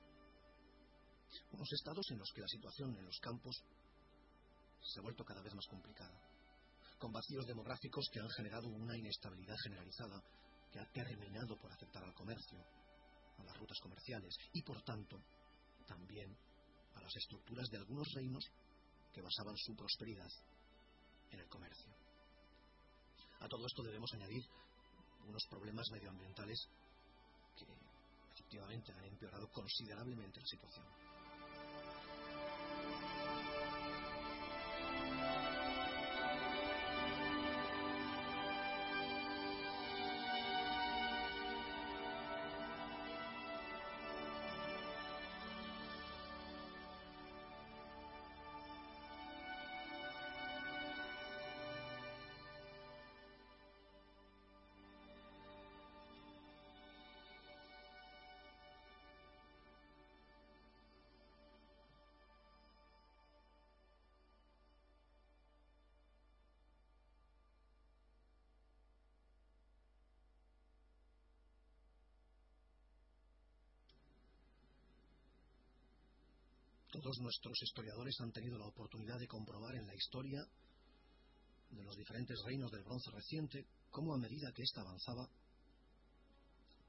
Unos 1.52 1.72
estados 1.72 2.06
en 2.12 2.20
los 2.20 2.32
que 2.34 2.42
la 2.42 2.48
situación 2.48 2.96
en 2.98 3.06
los 3.06 3.20
campos 3.20 3.56
se 4.82 5.00
ha 5.00 5.04
vuelto 5.04 5.24
cada 5.24 5.42
vez 5.42 5.54
más 5.54 5.66
complicada, 5.68 6.20
con 6.98 7.12
vacíos 7.12 7.46
demográficos 7.46 8.10
que 8.12 8.20
han 8.20 8.30
generado 8.30 8.68
una 8.68 8.98
inestabilidad 8.98 9.56
generalizada 9.64 10.22
que 10.72 10.80
ha 10.80 10.92
terminado 10.92 11.58
por 11.58 11.72
afectar 11.72 12.04
al 12.04 12.14
comercio, 12.14 12.60
a 13.38 13.44
las 13.44 13.58
rutas 13.58 13.80
comerciales 13.82 14.36
y, 14.54 14.62
por 14.64 14.82
tanto, 14.84 15.22
también 15.88 16.36
a 16.96 17.02
las 17.02 17.16
estructuras 17.16 17.68
de 17.70 17.78
algunos 17.78 18.08
reinos 18.14 18.44
que 19.12 19.22
basaban 19.22 19.56
su 19.58 19.76
prosperidad 19.76 20.30
en 21.32 21.40
el 21.40 21.48
comercio. 21.48 21.99
A 23.40 23.48
todo 23.48 23.66
esto 23.66 23.84
debemos 23.84 24.14
añadir 24.14 24.44
unos 25.28 25.46
problemas 25.50 25.90
medioambientales 25.92 26.68
que 27.58 27.66
efectivamente 28.34 28.92
han 28.94 29.06
empeorado 29.06 29.48
considerablemente 29.52 30.40
la 30.40 30.48
situación. 30.48 31.09
Todos 77.02 77.20
nuestros 77.20 77.62
historiadores 77.62 78.20
han 78.20 78.32
tenido 78.34 78.58
la 78.58 78.68
oportunidad 78.68 79.18
de 79.20 79.28
comprobar 79.28 79.74
en 79.76 79.88
la 79.88 79.96
historia 79.96 80.46
de 81.70 81.84
los 81.84 81.96
diferentes 81.96 82.38
reinos 82.44 82.70
del 82.72 82.84
bronce 82.84 83.10
reciente 83.12 83.66
cómo 83.90 84.14
a 84.14 84.18
medida 84.18 84.52
que 84.52 84.64
ésta 84.64 84.82
avanzaba, 84.82 85.30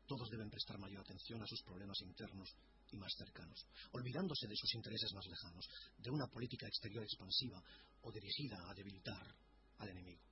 todos 0.08 0.28
deben 0.30 0.50
prestar 0.50 0.78
mayor 0.78 1.02
atención 1.02 1.40
a 1.40 1.46
sus 1.46 1.62
problemas 1.62 2.00
internos 2.00 2.50
y 2.90 2.96
más 2.96 3.12
cercanos, 3.16 3.64
olvidándose 3.92 4.48
de 4.48 4.56
sus 4.56 4.74
intereses 4.74 5.12
más 5.14 5.26
lejanos, 5.26 5.68
de 5.98 6.10
una 6.10 6.26
política 6.26 6.66
exterior 6.66 7.04
expansiva 7.04 7.62
o 8.02 8.10
dirigida 8.10 8.58
a 8.68 8.74
debilitar 8.74 9.32
al 9.78 9.88
enemigo. 9.90 10.29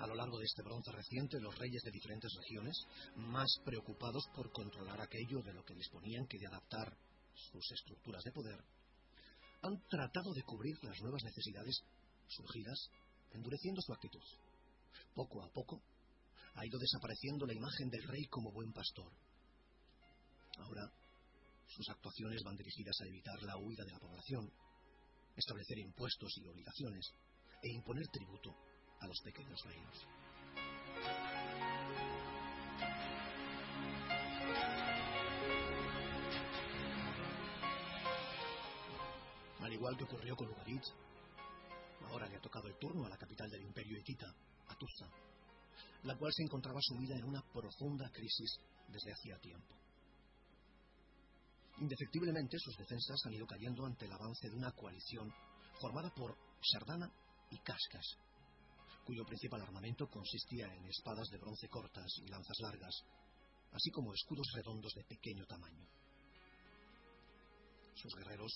A 0.00 0.06
lo 0.06 0.14
largo 0.14 0.38
de 0.38 0.46
este 0.46 0.62
bronce 0.62 0.90
reciente, 0.92 1.38
los 1.40 1.58
reyes 1.58 1.82
de 1.82 1.90
diferentes 1.90 2.32
regiones, 2.34 2.74
más 3.16 3.60
preocupados 3.66 4.24
por 4.34 4.50
controlar 4.50 4.98
aquello 4.98 5.42
de 5.42 5.52
lo 5.52 5.62
que 5.62 5.74
disponían 5.74 6.26
que 6.26 6.38
de 6.38 6.46
adaptar 6.46 6.96
sus 7.34 7.70
estructuras 7.70 8.24
de 8.24 8.32
poder, 8.32 8.64
han 9.60 9.78
tratado 9.90 10.32
de 10.32 10.42
cubrir 10.42 10.82
las 10.82 10.98
nuevas 11.02 11.22
necesidades 11.22 11.82
surgidas, 12.28 12.88
endureciendo 13.32 13.82
su 13.82 13.92
actitud. 13.92 14.22
Poco 15.14 15.44
a 15.44 15.52
poco 15.52 15.82
ha 16.54 16.64
ido 16.64 16.78
desapareciendo 16.78 17.44
la 17.44 17.54
imagen 17.54 17.90
del 17.90 18.02
rey 18.04 18.24
como 18.24 18.52
buen 18.52 18.72
pastor. 18.72 19.12
Ahora 20.60 20.90
sus 21.66 21.86
actuaciones 21.90 22.42
van 22.42 22.56
dirigidas 22.56 22.96
a 23.02 23.06
evitar 23.06 23.42
la 23.42 23.58
huida 23.58 23.84
de 23.84 23.92
la 23.92 24.00
población, 24.00 24.50
establecer 25.36 25.78
impuestos 25.78 26.32
y 26.38 26.46
obligaciones 26.46 27.12
e 27.62 27.68
imponer 27.74 28.08
tributo 28.08 28.69
a 29.00 29.06
los 29.06 29.20
pequeños 29.22 29.62
reinos. 29.64 30.06
Al 39.60 39.72
igual 39.72 39.96
que 39.96 40.04
ocurrió 40.04 40.36
con 40.36 40.48
Ugarit, 40.48 40.82
ahora 42.08 42.26
le 42.28 42.36
ha 42.36 42.40
tocado 42.40 42.68
el 42.68 42.78
turno 42.78 43.04
a 43.06 43.10
la 43.10 43.16
capital 43.16 43.50
del 43.50 43.62
imperio 43.62 43.98
hitita, 43.98 44.26
Atusa, 44.68 45.06
la 46.04 46.16
cual 46.16 46.32
se 46.32 46.42
encontraba 46.42 46.80
sumida 46.80 47.16
en 47.16 47.24
una 47.24 47.42
profunda 47.52 48.10
crisis 48.10 48.58
desde 48.88 49.12
hacía 49.12 49.38
tiempo. 49.38 49.76
Indefectiblemente 51.78 52.58
sus 52.58 52.76
defensas 52.76 53.20
han 53.26 53.34
ido 53.34 53.46
cayendo 53.46 53.86
ante 53.86 54.04
el 54.04 54.12
avance 54.12 54.48
de 54.48 54.56
una 54.56 54.72
coalición 54.72 55.32
formada 55.80 56.10
por 56.14 56.36
Shardana 56.60 57.10
y 57.50 57.58
Kashkas, 57.58 58.18
cuyo 59.04 59.24
principal 59.24 59.62
armamento 59.62 60.08
consistía 60.08 60.66
en 60.74 60.86
espadas 60.86 61.28
de 61.28 61.38
bronce 61.38 61.68
cortas 61.68 62.10
y 62.18 62.28
lanzas 62.28 62.58
largas, 62.60 62.94
así 63.72 63.90
como 63.90 64.12
escudos 64.12 64.46
redondos 64.54 64.92
de 64.94 65.04
pequeño 65.04 65.44
tamaño. 65.46 65.86
Sus 67.94 68.14
guerreros 68.14 68.52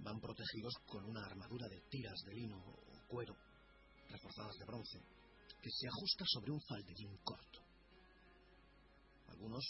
van 0.00 0.20
protegidos 0.20 0.74
con 0.86 1.04
una 1.04 1.24
armadura 1.24 1.68
de 1.68 1.80
tiras 1.90 2.20
de 2.24 2.34
lino 2.34 2.58
o 2.58 3.06
cuero, 3.08 3.36
reforzadas 4.08 4.56
de 4.56 4.64
bronce, 4.64 4.98
que 5.60 5.70
se 5.70 5.88
ajusta 5.88 6.24
sobre 6.26 6.52
un 6.52 6.60
falderín 6.62 7.16
corto. 7.24 7.60
Algunos 9.28 9.64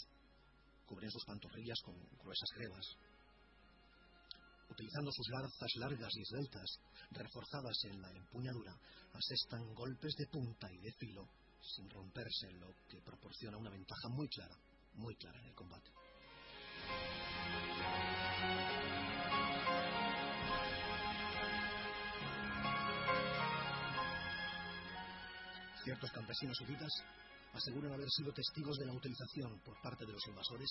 cubren 0.85 1.11
sus 1.11 1.25
pantorrillas 1.25 1.79
con 1.83 1.95
gruesas 2.17 2.49
grebas, 2.55 2.85
utilizando 4.69 5.11
sus 5.11 5.27
lanzas 5.29 5.71
largas 5.75 6.11
y 6.15 6.21
esbeltas, 6.21 6.79
reforzadas 7.11 7.77
en 7.85 8.01
la 8.01 8.11
empuñadura, 8.11 8.73
asestan 9.13 9.73
golpes 9.73 10.15
de 10.15 10.27
punta 10.27 10.71
y 10.71 10.77
de 10.77 10.91
filo 10.93 11.27
sin 11.61 11.89
romperse, 11.89 12.51
lo 12.53 12.73
que 12.87 13.01
proporciona 13.01 13.57
una 13.57 13.69
ventaja 13.69 14.09
muy 14.09 14.27
clara, 14.29 14.55
muy 14.93 15.15
clara 15.15 15.39
en 15.39 15.45
el 15.45 15.55
combate. 15.55 15.91
Ciertos 25.83 26.11
campesinos 26.11 26.61
hititas 26.61 26.91
aseguran 27.53 27.93
haber 27.93 28.09
sido 28.09 28.31
testigos 28.31 28.77
de 28.77 28.85
la 28.85 28.93
utilización 28.93 29.59
por 29.65 29.81
parte 29.81 30.05
de 30.05 30.13
los 30.13 30.27
invasores 30.27 30.69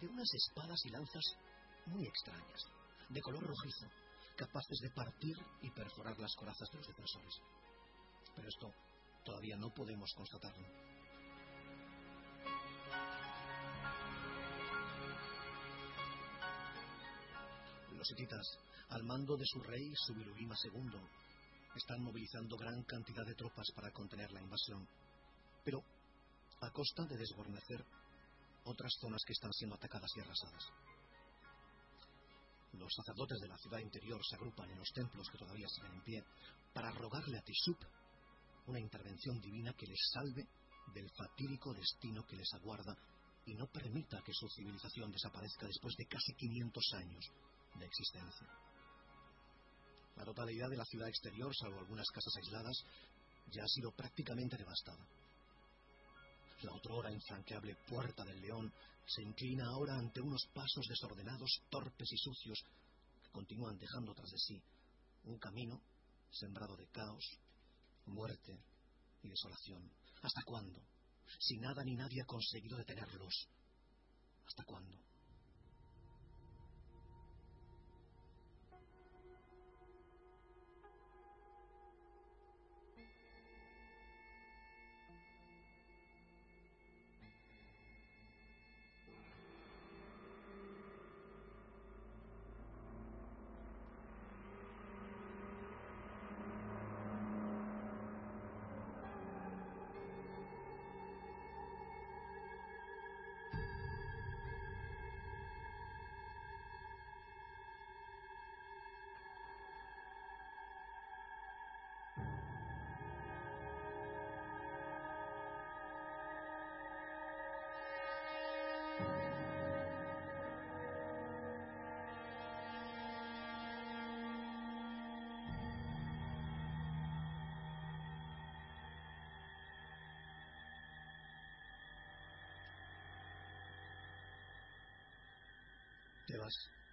de 0.00 0.06
unas 0.06 0.28
espadas 0.34 0.78
y 0.84 0.90
lanzas 0.90 1.24
muy 1.86 2.06
extrañas, 2.06 2.60
de 3.08 3.20
color 3.20 3.44
rojizo, 3.44 3.86
capaces 4.36 4.78
de 4.80 4.90
partir 4.90 5.36
y 5.62 5.70
perforar 5.70 6.18
las 6.18 6.34
corazas 6.34 6.68
de 6.70 6.78
los 6.78 6.86
defensores. 6.86 7.40
Pero 8.34 8.48
esto 8.48 8.72
todavía 9.24 9.56
no 9.56 9.72
podemos 9.72 10.12
constatarlo. 10.14 10.66
Los 17.92 18.10
hititas, 18.10 18.58
al 18.90 19.02
mando 19.04 19.36
de 19.36 19.46
su 19.46 19.62
rey 19.62 19.94
Subirubima 19.94 20.54
II, 20.62 21.00
están 21.74 22.02
movilizando 22.02 22.56
gran 22.56 22.82
cantidad 22.84 23.24
de 23.24 23.34
tropas 23.34 23.70
para 23.74 23.90
contener 23.92 24.30
la 24.32 24.42
invasión, 24.42 24.86
pero 25.64 25.82
a 26.60 26.70
costa 26.70 27.04
de 27.06 27.16
desguarnecer 27.16 27.84
otras 28.64 28.92
zonas 29.00 29.22
que 29.26 29.32
están 29.32 29.52
siendo 29.52 29.76
atacadas 29.76 30.10
y 30.16 30.20
arrasadas. 30.20 30.64
Los 32.78 32.92
sacerdotes 32.92 33.38
de 33.40 33.48
la 33.48 33.58
ciudad 33.58 33.78
interior 33.78 34.20
se 34.28 34.36
agrupan 34.36 34.70
en 34.70 34.78
los 34.78 34.90
templos 34.92 35.28
que 35.30 35.38
todavía 35.38 35.68
siguen 35.68 35.92
en 35.92 36.02
pie 36.02 36.24
para 36.72 36.90
rogarle 36.90 37.38
a 37.38 37.42
Tisup 37.42 37.78
una 38.66 38.80
intervención 38.80 39.40
divina 39.40 39.72
que 39.74 39.86
les 39.86 40.00
salve 40.12 40.46
del 40.92 41.10
fatídico 41.10 41.72
destino 41.72 42.24
que 42.26 42.36
les 42.36 42.52
aguarda 42.54 42.96
y 43.46 43.54
no 43.54 43.66
permita 43.66 44.22
que 44.22 44.32
su 44.32 44.48
civilización 44.48 45.10
desaparezca 45.12 45.66
después 45.66 45.94
de 45.96 46.06
casi 46.06 46.34
500 46.34 46.84
años 46.94 47.24
de 47.78 47.86
existencia. 47.86 48.48
La 50.16 50.24
totalidad 50.24 50.68
de 50.70 50.76
la 50.76 50.84
ciudad 50.84 51.08
exterior, 51.08 51.54
salvo 51.54 51.80
algunas 51.80 52.08
casas 52.08 52.32
aisladas, 52.36 52.84
ya 53.50 53.62
ha 53.62 53.68
sido 53.68 53.90
prácticamente 53.92 54.56
devastada. 54.56 55.04
La 56.62 56.72
otrora 56.72 57.10
infranqueable 57.10 57.76
Puerta 57.86 58.24
del 58.24 58.40
León 58.40 58.72
se 59.06 59.22
inclina 59.22 59.66
ahora 59.66 59.98
ante 59.98 60.20
unos 60.20 60.46
pasos 60.54 60.86
desordenados, 60.88 61.62
torpes 61.68 62.12
y 62.12 62.16
sucios 62.16 62.58
que 63.22 63.30
continúan 63.30 63.78
dejando 63.78 64.14
tras 64.14 64.30
de 64.30 64.38
sí 64.38 64.62
un 65.24 65.38
camino 65.38 65.80
sembrado 66.30 66.76
de 66.76 66.86
caos, 66.88 67.24
muerte 68.06 68.58
y 69.22 69.28
desolación. 69.28 69.90
¿Hasta 70.22 70.42
cuándo? 70.44 70.80
Si 71.38 71.56
nada 71.58 71.82
ni 71.84 71.94
nadie 71.94 72.22
ha 72.22 72.26
conseguido 72.26 72.76
detenerlos. 72.76 73.48
¿Hasta 74.46 74.64
cuándo? 74.64 74.98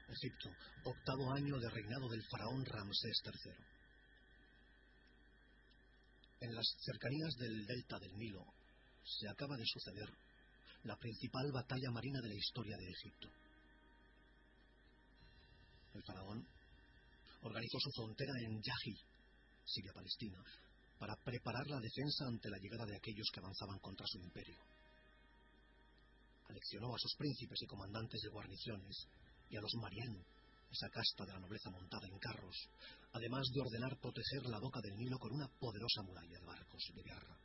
Egipto, 0.10 0.50
octavo 0.84 1.32
año 1.34 1.58
de 1.58 1.70
reinado 1.70 2.10
del 2.10 2.24
faraón 2.30 2.66
Ramsés 2.66 3.22
III. 3.26 3.54
En 6.42 6.56
las 6.56 6.66
cercanías 6.80 7.36
del 7.38 7.66
delta 7.66 8.00
del 8.00 8.18
Nilo 8.18 8.46
se 9.04 9.30
acaba 9.30 9.56
de 9.56 9.66
suceder 9.66 10.10
la 10.84 10.96
principal 10.98 11.52
batalla 11.52 11.92
marina 11.92 12.20
de 12.22 12.30
la 12.30 12.36
historia 12.36 12.76
de 12.78 12.90
Egipto. 12.90 13.30
El 15.94 16.04
faraón 16.04 16.48
organizó 17.42 17.78
su 17.80 17.92
frontera 17.92 18.34
en 18.42 18.62
Yahi, 18.62 18.98
Siria-Palestina, 19.66 20.42
para 20.98 21.16
preparar 21.24 21.68
la 21.68 21.80
defensa 21.80 22.26
ante 22.28 22.50
la 22.50 22.58
llegada 22.58 22.86
de 22.86 22.96
aquellos 22.96 23.28
que 23.34 23.40
avanzaban 23.40 23.80
contra 23.80 24.06
su 24.08 24.20
imperio. 24.20 24.60
Aleccionó 26.50 26.94
a 26.94 27.00
sus 27.00 27.16
príncipes 27.16 27.62
y 27.62 27.68
comandantes 27.68 28.22
de 28.22 28.30
guarniciones 28.30 29.08
y 29.52 29.58
a 29.58 29.62
los 29.62 29.76
marián, 29.76 30.16
esa 30.72 30.90
casta 30.90 31.26
de 31.26 31.34
la 31.34 31.40
nobleza 31.40 31.70
montada 31.70 32.08
en 32.08 32.18
carros, 32.18 32.56
además 33.12 33.46
de 33.54 33.60
ordenar 33.60 34.00
proteger 34.00 34.44
la 34.48 34.60
boca 34.60 34.80
del 34.80 34.96
Nilo 34.96 35.20
con 35.20 35.34
una 35.34 35.48
poderosa 35.60 36.02
muralla 36.04 36.40
de 36.40 36.46
barcos 36.46 36.82
de 36.96 37.04
guerra, 37.04 37.38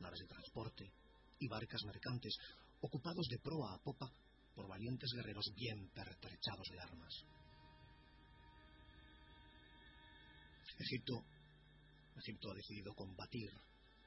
naves 0.00 0.18
de 0.18 0.26
transporte 0.26 0.92
y 1.38 1.46
barcas 1.46 1.84
mercantes 1.86 2.36
ocupados 2.80 3.28
de 3.28 3.38
proa 3.38 3.74
a 3.74 3.78
popa 3.78 4.10
por 4.54 4.66
valientes 4.66 5.08
guerreros 5.14 5.52
bien 5.54 5.88
pertrechados 5.94 6.66
de 6.72 6.80
armas. 6.80 7.14
Egipto, 10.78 11.24
Egipto 12.16 12.50
ha 12.50 12.54
decidido 12.54 12.92
combatir 12.94 13.50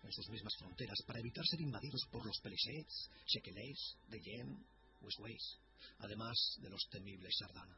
en 0.04 0.12
sus 0.12 0.30
mismas 0.30 0.54
fronteras 0.60 0.99
para 1.08 1.19
evitar 1.19 1.45
ser 1.45 1.62
invadidos 1.62 2.02
por 2.12 2.25
los 2.25 2.39
Pelishets, 2.41 3.10
Shekelés, 3.25 3.97
Deyem, 4.10 4.63
Westways, 5.02 5.60
además 5.99 6.35
de 6.61 6.69
los 6.69 6.81
temibles 6.89 7.35
Sardana. 7.37 7.77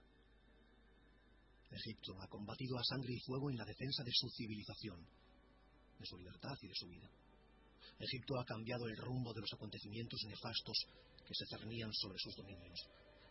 Egipto 1.72 2.20
ha 2.22 2.28
combatido 2.28 2.78
a 2.78 2.84
sangre 2.84 3.14
y 3.14 3.20
fuego 3.20 3.50
en 3.50 3.58
la 3.58 3.66
defensa 3.66 4.04
de 4.04 4.12
su 4.14 4.30
civilización, 4.30 5.00
de 6.00 6.06
su 6.06 6.18
libertad 6.18 6.58
y 6.62 6.68
de 6.68 6.76
su 6.76 6.88
vida. 6.88 7.10
Egipto 8.00 8.40
ha 8.40 8.46
cambiado 8.46 8.88
el 8.88 8.98
rumbo 8.98 9.34
de 9.34 9.42
los 9.42 9.54
acontecimientos 9.54 10.20
nefastos 10.26 10.86
que 11.26 11.34
se 11.34 11.46
cernían 11.46 11.94
sobre 11.94 12.18
sus 12.20 12.36
dominios. 12.36 12.80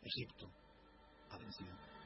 Egipto 0.02 0.50
ha 1.30 1.38
vencido. 1.38 1.99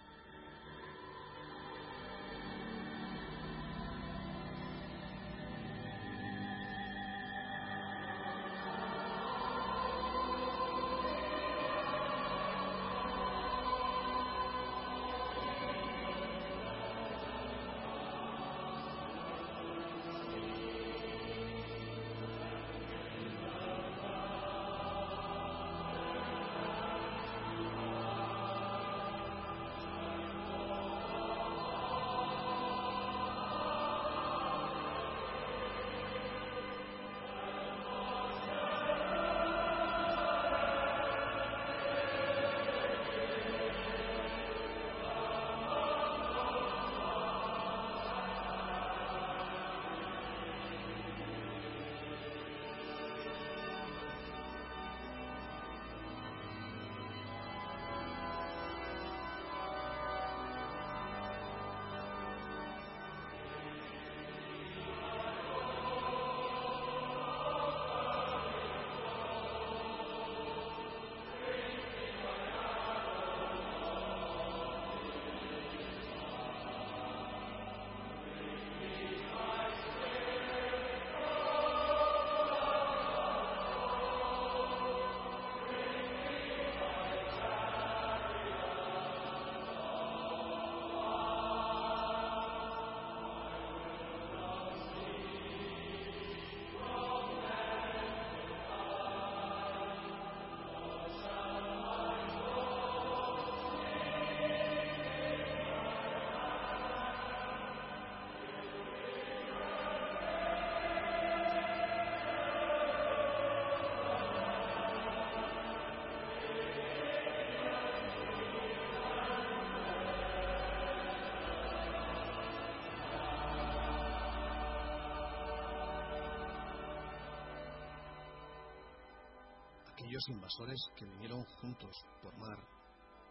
Aquellos 130.04 130.28
invasores 130.28 130.78
que 130.98 131.06
vinieron 131.06 131.42
juntos 131.44 131.96
por 132.20 132.36
mar 132.36 132.58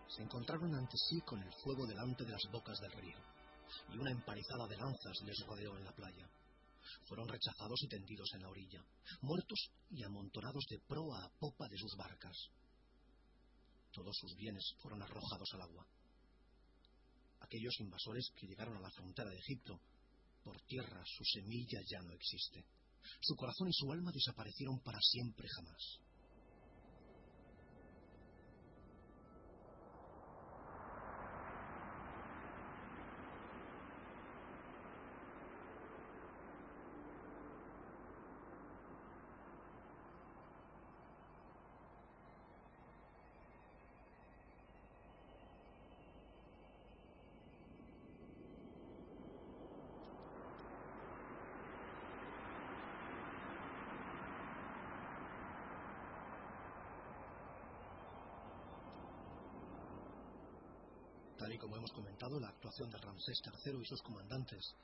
se 0.07 0.23
encontraron 0.23 0.73
ante 0.73 0.97
sí 0.97 1.21
con 1.21 1.39
el 1.39 1.53
fuego 1.61 1.85
delante 1.85 2.23
de 2.25 2.31
las 2.31 2.41
bocas 2.51 2.79
del 2.79 2.91
río, 2.93 3.17
y 3.93 3.97
una 3.99 4.09
empanizada 4.09 4.67
de 4.67 4.77
lanzas 4.77 5.21
les 5.23 5.37
rodeó 5.45 5.77
en 5.77 5.83
la 5.83 5.91
playa. 5.91 6.27
Fueron 7.05 7.29
rechazados 7.29 7.79
y 7.83 7.87
tendidos 7.89 8.27
en 8.33 8.41
la 8.41 8.49
orilla, 8.49 8.83
muertos 9.21 9.69
y 9.91 10.03
amontonados 10.03 10.65
de 10.67 10.79
proa 10.79 11.23
a 11.23 11.29
popa 11.37 11.67
de 11.67 11.77
sus 11.77 11.95
barcas. 11.95 12.35
Todos 13.91 14.17
sus 14.17 14.35
bienes 14.35 14.65
fueron 14.81 15.03
arrojados 15.03 15.49
al 15.53 15.61
agua. 15.61 15.85
Aquellos 17.41 17.79
invasores 17.81 18.31
que 18.35 18.47
llegaron 18.47 18.77
a 18.77 18.81
la 18.81 18.89
frontera 18.89 19.29
de 19.29 19.37
Egipto, 19.37 19.79
por 20.43 20.59
tierra 20.61 21.03
su 21.05 21.23
semilla 21.23 21.79
ya 21.85 22.01
no 22.01 22.13
existe. 22.13 22.65
Su 23.21 23.35
corazón 23.35 23.67
y 23.67 23.73
su 23.73 23.91
alma 23.91 24.11
desaparecieron 24.11 24.79
para 24.79 24.99
siempre 25.01 25.47
jamás. 25.55 25.99
Tal 61.43 61.51
y 61.51 61.57
la 62.39 62.49
actuación 62.49 62.89
de 62.89 62.97
Ramsés 62.97 63.41
III 63.45 63.81
y 63.81 63.85
sus 63.85 64.01
comandantes 64.01 64.75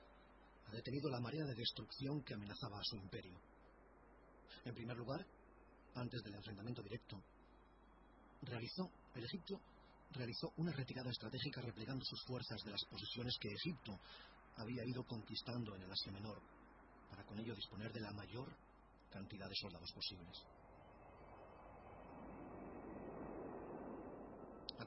ha 0.68 0.72
detenido 0.72 1.10
la 1.10 1.20
marea 1.20 1.46
de 1.46 1.56
destrucción 1.56 2.24
que 2.24 2.34
amenazaba 2.34 2.80
a 2.80 2.84
su 2.84 2.96
imperio. 2.96 3.40
En 4.66 4.74
primer 4.74 4.98
lugar, 4.98 5.26
antes 5.96 6.22
del 6.24 6.36
enfrentamiento 6.36 6.84
directo, 6.84 7.22
realizó 8.42 8.90
el 9.16 9.24
Egipto 9.24 9.60
realizó 10.12 10.52
una 10.58 10.72
retirada 10.72 11.10
estratégica 11.12 11.62
replegando 11.62 12.04
sus 12.04 12.24
fuerzas 12.26 12.64
de 12.64 12.72
las 12.72 12.84
posesiones 12.86 13.38
que 13.40 13.50
Egipto 13.50 14.00
había 14.58 14.84
ido 14.86 15.04
conquistando 15.04 15.76
en 15.76 15.84
el 15.84 15.92
Asia 15.92 16.12
Menor, 16.12 16.42
para 17.10 17.24
con 17.26 17.40
ello 17.40 17.56
disponer 17.56 17.92
de 17.94 18.02
la 18.02 18.12
mayor 18.12 18.50
cantidad 19.12 19.48
de 19.48 19.56
soldados 19.56 19.92
posibles. 19.94 20.38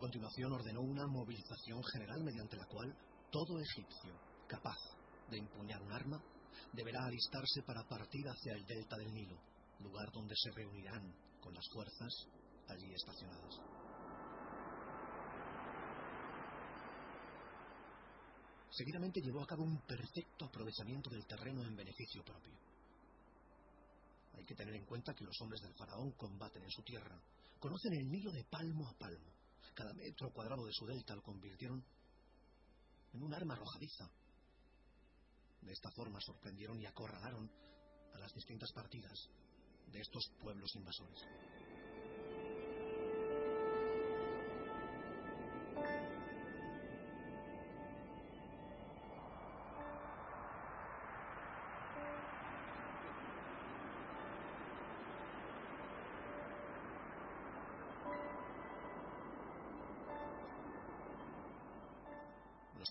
Continuación 0.02 0.52
ordenó 0.52 0.80
una 0.80 1.06
movilización 1.06 1.80
general 1.84 2.24
mediante 2.24 2.56
la 2.56 2.66
cual 2.66 2.92
todo 3.30 3.60
egipcio 3.60 4.12
capaz 4.48 4.76
de 5.30 5.38
empuñar 5.38 5.80
un 5.80 5.92
arma 5.92 6.20
deberá 6.72 7.04
alistarse 7.04 7.62
para 7.62 7.86
partir 7.86 8.26
hacia 8.26 8.54
el 8.54 8.66
delta 8.66 8.96
del 8.96 9.14
Nilo, 9.14 9.38
lugar 9.78 10.10
donde 10.10 10.34
se 10.34 10.50
reunirán 10.50 11.14
con 11.40 11.54
las 11.54 11.64
fuerzas 11.72 12.12
allí 12.66 12.92
estacionadas. 12.92 13.60
Seguidamente 18.70 19.20
llevó 19.20 19.42
a 19.42 19.46
cabo 19.46 19.62
un 19.62 19.82
perfecto 19.82 20.46
aprovechamiento 20.46 21.10
del 21.10 21.24
terreno 21.26 21.62
en 21.62 21.76
beneficio 21.76 22.24
propio. 22.24 22.58
Hay 24.34 24.44
que 24.46 24.56
tener 24.56 24.74
en 24.74 24.84
cuenta 24.84 25.14
que 25.14 25.22
los 25.22 25.40
hombres 25.42 25.62
del 25.62 25.74
faraón 25.74 26.10
combaten 26.16 26.64
en 26.64 26.70
su 26.70 26.82
tierra, 26.82 27.16
conocen 27.60 27.92
el 27.92 28.10
Nilo 28.10 28.32
de 28.32 28.42
palmo 28.42 28.88
a 28.88 28.98
palmo, 28.98 29.41
cada 29.74 29.92
metro 29.94 30.30
cuadrado 30.30 30.64
de 30.66 30.72
su 30.72 30.86
delta 30.86 31.14
lo 31.14 31.22
convirtieron 31.22 31.84
en 33.12 33.22
un 33.22 33.34
arma 33.34 33.54
arrojadiza. 33.54 34.10
De 35.60 35.72
esta 35.72 35.90
forma 35.90 36.20
sorprendieron 36.20 36.80
y 36.80 36.86
acorralaron 36.86 37.50
a 38.14 38.18
las 38.18 38.32
distintas 38.34 38.72
partidas 38.72 39.30
de 39.92 40.00
estos 40.00 40.30
pueblos 40.40 40.74
invasores. 40.74 41.22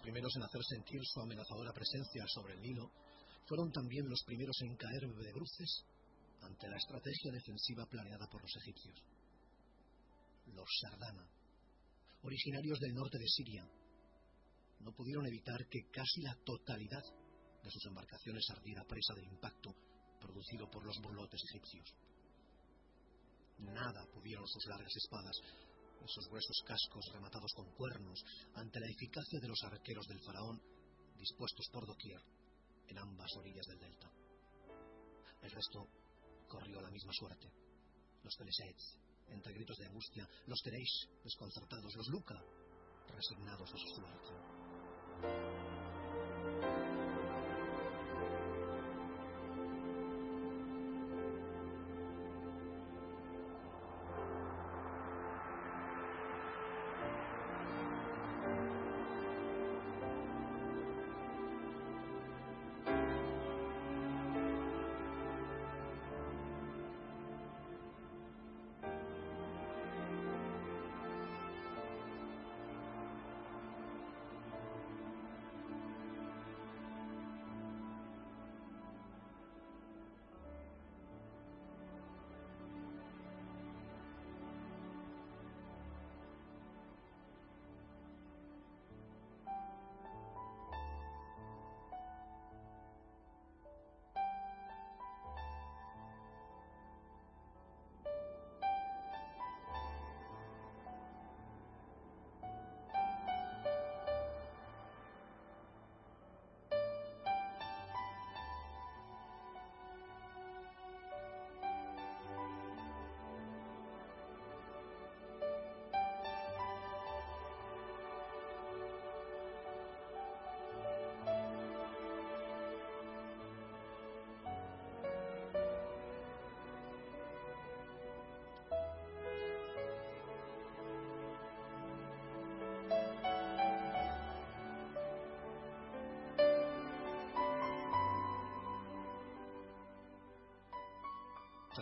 Primeros 0.02 0.36
en 0.36 0.44
hacer 0.44 0.62
sentir 0.64 1.02
su 1.04 1.22
amenazadora 1.22 1.72
presencia 1.74 2.26
sobre 2.28 2.54
el 2.54 2.62
Nilo 2.62 2.92
fueron 3.48 3.72
también 3.72 4.08
los 4.10 4.24
primeros 4.26 4.56
en 4.62 4.76
caer 4.76 5.02
de 5.02 5.34
bruces 5.34 5.86
ante 6.42 6.68
la 6.68 6.78
estrategia 6.78 7.32
defensiva 7.32 7.86
planeada 7.86 8.28
por 8.28 8.42
los 8.42 8.56
egipcios. 8.58 8.98
Los 10.48 10.68
Shardana, 10.82 11.28
originarios 12.24 12.80
del 12.80 12.94
norte 12.94 13.18
de 13.18 13.28
Siria, 13.28 13.64
no 14.80 14.92
pudieron 14.94 15.26
evitar 15.28 15.68
que 15.70 15.90
casi 15.92 16.22
la 16.22 16.36
totalidad 16.44 17.04
de 17.64 17.70
sus 17.70 17.86
embarcaciones 17.86 18.44
ardiera 18.50 18.84
presa 18.86 19.14
del 19.14 19.26
impacto 19.26 19.76
producido 20.20 20.70
por 20.70 20.84
los 20.86 20.98
burlotes 21.02 21.42
egipcios. 21.50 21.88
Nada 23.60 24.06
pudieron 24.12 24.48
sus 24.48 24.66
largas 24.66 24.96
espadas, 24.96 25.36
esos 26.06 26.28
gruesos 26.30 26.64
cascos 26.66 27.06
rematados 27.14 27.52
con 27.56 27.72
cuernos, 27.74 28.24
ante 28.56 28.80
la 28.80 28.88
eficacia 28.88 29.40
de 29.40 29.48
los 29.48 29.64
arqueros 29.64 30.08
del 30.08 30.22
faraón 30.22 30.62
dispuestos 31.18 31.68
por 31.72 31.86
doquier 31.86 32.22
en 32.88 32.98
ambas 32.98 33.32
orillas 33.38 33.66
del 33.68 33.80
delta. 33.80 34.12
El 35.42 35.52
resto 35.52 35.88
corrió 36.48 36.82
la 36.82 36.92
misma 36.92 37.14
suerte. 37.14 37.48
Los 38.24 38.36
Telesets, 38.36 38.98
entre 39.28 39.54
gritos 39.54 39.78
de 39.78 39.86
angustia, 39.88 40.28
los 40.48 40.60
Tereish, 40.62 41.08
desconcertados, 41.24 41.96
los 41.96 42.08
Luca, 42.10 42.44
resignados 43.08 43.72
a 43.72 43.78
su 43.78 43.88
suerte. 43.96 44.32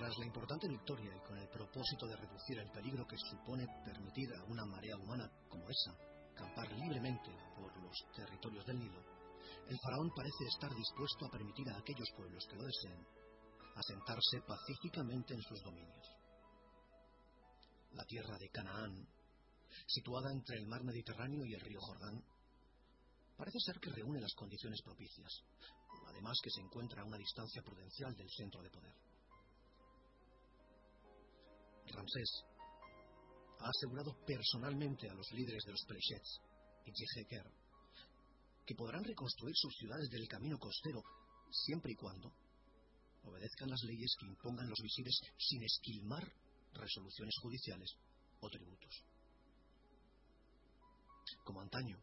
Tras 0.09 0.21
la 0.21 0.25
importante 0.25 0.67
victoria 0.67 1.15
y 1.15 1.19
con 1.19 1.37
el 1.37 1.47
propósito 1.49 2.07
de 2.07 2.15
reducir 2.15 2.57
el 2.57 2.71
peligro 2.71 3.05
que 3.05 3.15
supone 3.15 3.67
permitir 3.85 4.33
a 4.33 4.43
una 4.45 4.65
marea 4.65 4.97
humana 4.97 5.29
como 5.47 5.69
esa 5.69 5.95
campar 6.33 6.71
libremente 6.71 7.29
por 7.55 7.77
los 7.77 7.95
territorios 8.15 8.65
del 8.65 8.79
Nilo, 8.79 9.03
el 9.67 9.77
faraón 9.77 10.09
parece 10.15 10.45
estar 10.45 10.73
dispuesto 10.73 11.27
a 11.27 11.29
permitir 11.29 11.69
a 11.69 11.77
aquellos 11.77 12.09
pueblos 12.17 12.43
que 12.49 12.55
lo 12.55 12.63
deseen 12.63 13.05
asentarse 13.75 14.41
pacíficamente 14.47 15.35
en 15.35 15.43
sus 15.43 15.61
dominios. 15.61 16.07
La 17.91 18.03
tierra 18.05 18.35
de 18.39 18.49
Canaán, 18.49 19.07
situada 19.85 20.31
entre 20.31 20.57
el 20.57 20.65
mar 20.65 20.83
Mediterráneo 20.85 21.45
y 21.45 21.53
el 21.53 21.61
río 21.61 21.81
Jordán, 21.81 22.19
parece 23.37 23.59
ser 23.59 23.79
que 23.79 23.91
reúne 23.91 24.19
las 24.19 24.33
condiciones 24.33 24.81
propicias, 24.81 25.29
además 26.07 26.39
que 26.41 26.49
se 26.49 26.61
encuentra 26.61 27.03
a 27.03 27.05
una 27.05 27.17
distancia 27.19 27.61
prudencial 27.61 28.15
del 28.15 28.29
centro 28.31 28.63
de 28.63 28.71
poder. 28.71 29.08
Ramsés 31.91 32.43
ha 33.59 33.69
asegurado 33.69 34.15
personalmente 34.25 35.09
a 35.09 35.13
los 35.13 35.31
líderes 35.31 35.63
de 35.65 35.71
los 35.71 35.85
Pelechets 35.85 36.39
y 36.85 36.91
Jiheker 36.91 37.45
que 38.65 38.75
podrán 38.75 39.03
reconstruir 39.03 39.55
sus 39.55 39.75
ciudades 39.75 40.09
del 40.09 40.27
camino 40.27 40.57
costero 40.57 41.01
siempre 41.51 41.91
y 41.91 41.95
cuando 41.95 42.31
obedezcan 43.23 43.69
las 43.69 43.83
leyes 43.83 44.15
que 44.19 44.27
impongan 44.27 44.69
los 44.69 44.79
visibles 44.81 45.19
sin 45.37 45.63
esquilmar 45.63 46.23
resoluciones 46.73 47.35
judiciales 47.41 47.89
o 48.39 48.49
tributos. 48.49 49.03
Como 51.43 51.61
antaño, 51.61 51.97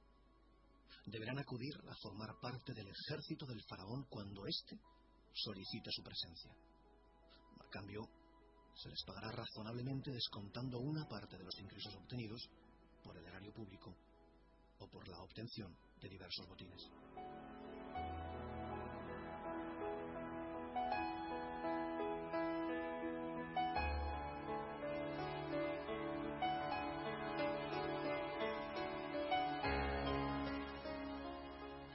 deberán 1.06 1.38
acudir 1.38 1.74
a 1.88 1.94
formar 2.02 2.38
parte 2.40 2.74
del 2.74 2.88
ejército 2.88 3.46
del 3.46 3.62
faraón 3.68 4.04
cuando 4.08 4.46
éste 4.46 4.78
solicite 5.32 5.90
su 5.92 6.02
presencia. 6.02 6.52
A 7.60 7.70
cambio, 7.70 8.02
se 8.76 8.90
les 8.90 9.02
pagará 9.04 9.32
razonablemente 9.32 10.10
descontando 10.10 10.78
una 10.78 11.08
parte 11.08 11.38
de 11.38 11.44
los 11.44 11.58
ingresos 11.58 11.94
obtenidos 11.96 12.48
por 13.02 13.16
el 13.16 13.26
erario 13.26 13.52
público 13.52 13.96
o 14.78 14.86
por 14.86 15.08
la 15.08 15.18
obtención 15.22 15.74
de 16.00 16.08
diversos 16.08 16.46
botines. 16.46 16.90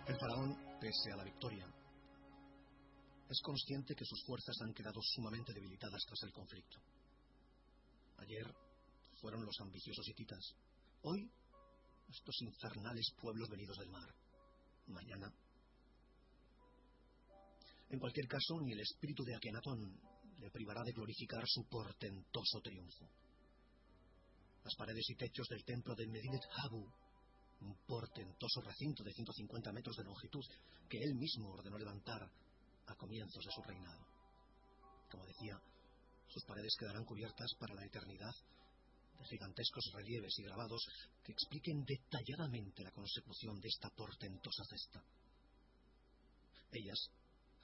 El 0.07 0.17
faraón, 0.17 0.57
pese 0.79 1.11
a 1.13 1.17
la 1.17 1.23
victoria, 1.23 1.80
es 3.31 3.41
consciente 3.41 3.95
que 3.95 4.05
sus 4.05 4.23
fuerzas 4.25 4.55
han 4.61 4.73
quedado 4.73 4.99
sumamente 5.01 5.53
debilitadas 5.53 6.03
tras 6.05 6.21
el 6.23 6.33
conflicto. 6.33 6.77
Ayer 8.17 8.45
fueron 9.21 9.45
los 9.45 9.55
ambiciosos 9.61 10.05
hititas. 10.09 10.53
Hoy, 11.03 11.31
estos 12.09 12.41
infernales 12.41 13.13
pueblos 13.21 13.49
venidos 13.49 13.77
del 13.77 13.89
mar. 13.89 14.13
Mañana. 14.87 15.33
En 17.89 17.99
cualquier 17.99 18.27
caso, 18.27 18.59
ni 18.61 18.73
el 18.73 18.81
espíritu 18.81 19.23
de 19.23 19.35
Akenatón 19.35 19.99
le 20.39 20.51
privará 20.51 20.83
de 20.83 20.91
glorificar 20.91 21.43
su 21.47 21.63
portentoso 21.69 22.59
triunfo. 22.61 23.09
Las 24.63 24.75
paredes 24.75 25.09
y 25.09 25.15
techos 25.15 25.47
del 25.47 25.63
templo 25.63 25.95
de 25.95 26.07
Medinet 26.07 26.43
Habu, 26.57 26.85
un 27.61 27.77
portentoso 27.85 28.61
recinto 28.61 29.03
de 29.03 29.13
150 29.13 29.71
metros 29.71 29.95
de 29.95 30.03
longitud 30.03 30.43
que 30.89 30.97
él 30.97 31.15
mismo 31.15 31.49
ordenó 31.49 31.77
levantar 31.77 32.29
a 32.87 32.95
comienzos 32.95 33.43
de 33.45 33.51
su 33.51 33.61
reinado. 33.63 34.05
Como 35.09 35.25
decía, 35.25 35.61
sus 36.27 36.45
paredes 36.45 36.75
quedarán 36.79 37.05
cubiertas 37.05 37.53
para 37.59 37.75
la 37.75 37.85
eternidad 37.85 38.33
de 39.19 39.25
gigantescos 39.25 39.91
relieves 39.93 40.33
y 40.39 40.43
grabados 40.43 40.81
que 41.23 41.31
expliquen 41.31 41.83
detalladamente 41.85 42.83
la 42.83 42.91
consecución 42.91 43.59
de 43.59 43.67
esta 43.67 43.89
portentosa 43.89 44.63
cesta. 44.65 45.03
Ellas 46.71 47.09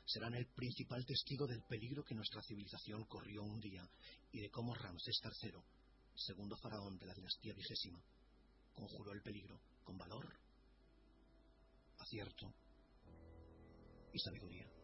serán 0.06 0.36
el 0.36 0.48
principal 0.48 1.06
testigo 1.06 1.48
del 1.48 1.64
peligro 1.64 2.04
que 2.04 2.16
nuestra 2.16 2.42
civilización 2.42 3.06
corrió 3.06 3.44
un 3.44 3.60
día 3.60 3.88
y 4.32 4.42
de 4.42 4.50
cómo 4.50 4.74
Ramsés 4.74 5.20
III, 5.24 5.54
segundo 6.16 6.56
faraón 6.58 6.98
de 6.98 7.06
la 7.06 7.14
dinastía 7.14 7.54
vigésima, 7.54 8.02
conjuró 8.74 9.14
el 9.14 9.22
peligro 9.22 9.60
con 9.84 9.98
valor, 9.98 10.28
acierto 11.98 12.54
y 14.14 14.20
sabiduría. 14.20 14.77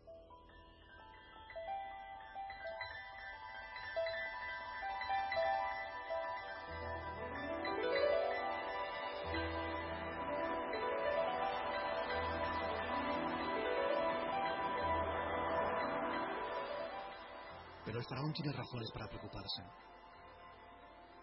El 18.03 18.09
faraón 18.09 18.33
tiene 18.33 18.51
razones 18.51 18.91
para 18.91 19.07
preocuparse. 19.07 19.63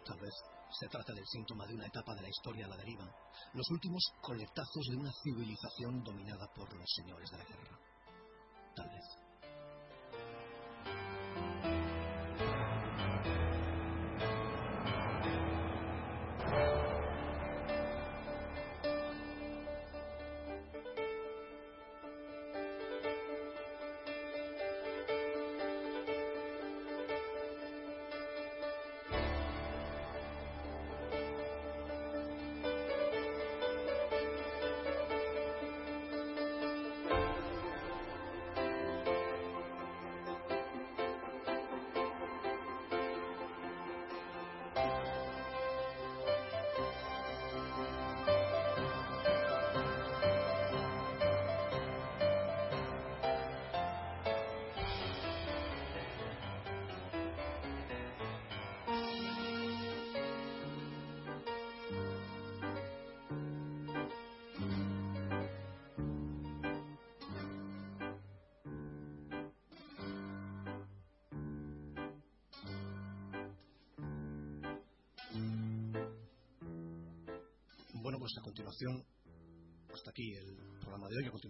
Tal 0.03 0.19
vez 0.19 0.33
se 0.71 0.89
trata 0.89 1.13
del 1.13 1.27
síntoma 1.27 1.67
de 1.67 1.75
una 1.75 1.87
etapa 1.87 2.15
de 2.15 2.23
la 2.23 2.29
historia 2.29 2.65
a 2.65 2.69
la 2.69 2.77
deriva, 2.77 3.05
los 3.53 3.71
últimos 3.71 4.03
coletazos 4.23 4.87
de 4.89 4.97
una 4.97 5.13
civilización 5.23 6.03
dominada 6.03 6.47
por 6.55 6.73
los 6.73 6.91
señores 6.97 7.31
de 7.31 7.37
la 7.37 7.45
guerra. 7.45 7.79
Tal 8.75 8.89
vez. 8.89 9.20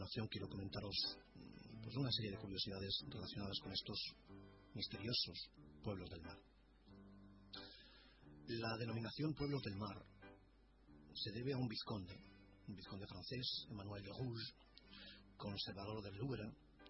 Continuación 0.01 0.29
quiero 0.29 0.49
comentaros 0.49 0.97
pues, 1.83 1.95
una 1.95 2.11
serie 2.11 2.31
de 2.31 2.39
curiosidades 2.39 3.05
relacionadas 3.07 3.59
con 3.61 3.71
estos 3.71 3.99
misteriosos 4.73 5.51
pueblos 5.83 6.09
del 6.09 6.23
mar. 6.23 6.39
La 8.47 8.79
denominación 8.79 9.35
pueblos 9.35 9.61
del 9.63 9.77
mar 9.77 10.03
se 11.13 11.33
debe 11.33 11.53
a 11.53 11.59
un 11.59 11.69
vizconde, 11.69 12.17
un 12.69 12.77
vizconde 12.77 13.07
francés, 13.07 13.67
Emmanuel 13.69 14.03
de 14.03 14.09
Rouge, 14.09 14.55
conservador 15.37 16.03
del 16.03 16.17
Louvre 16.17 16.49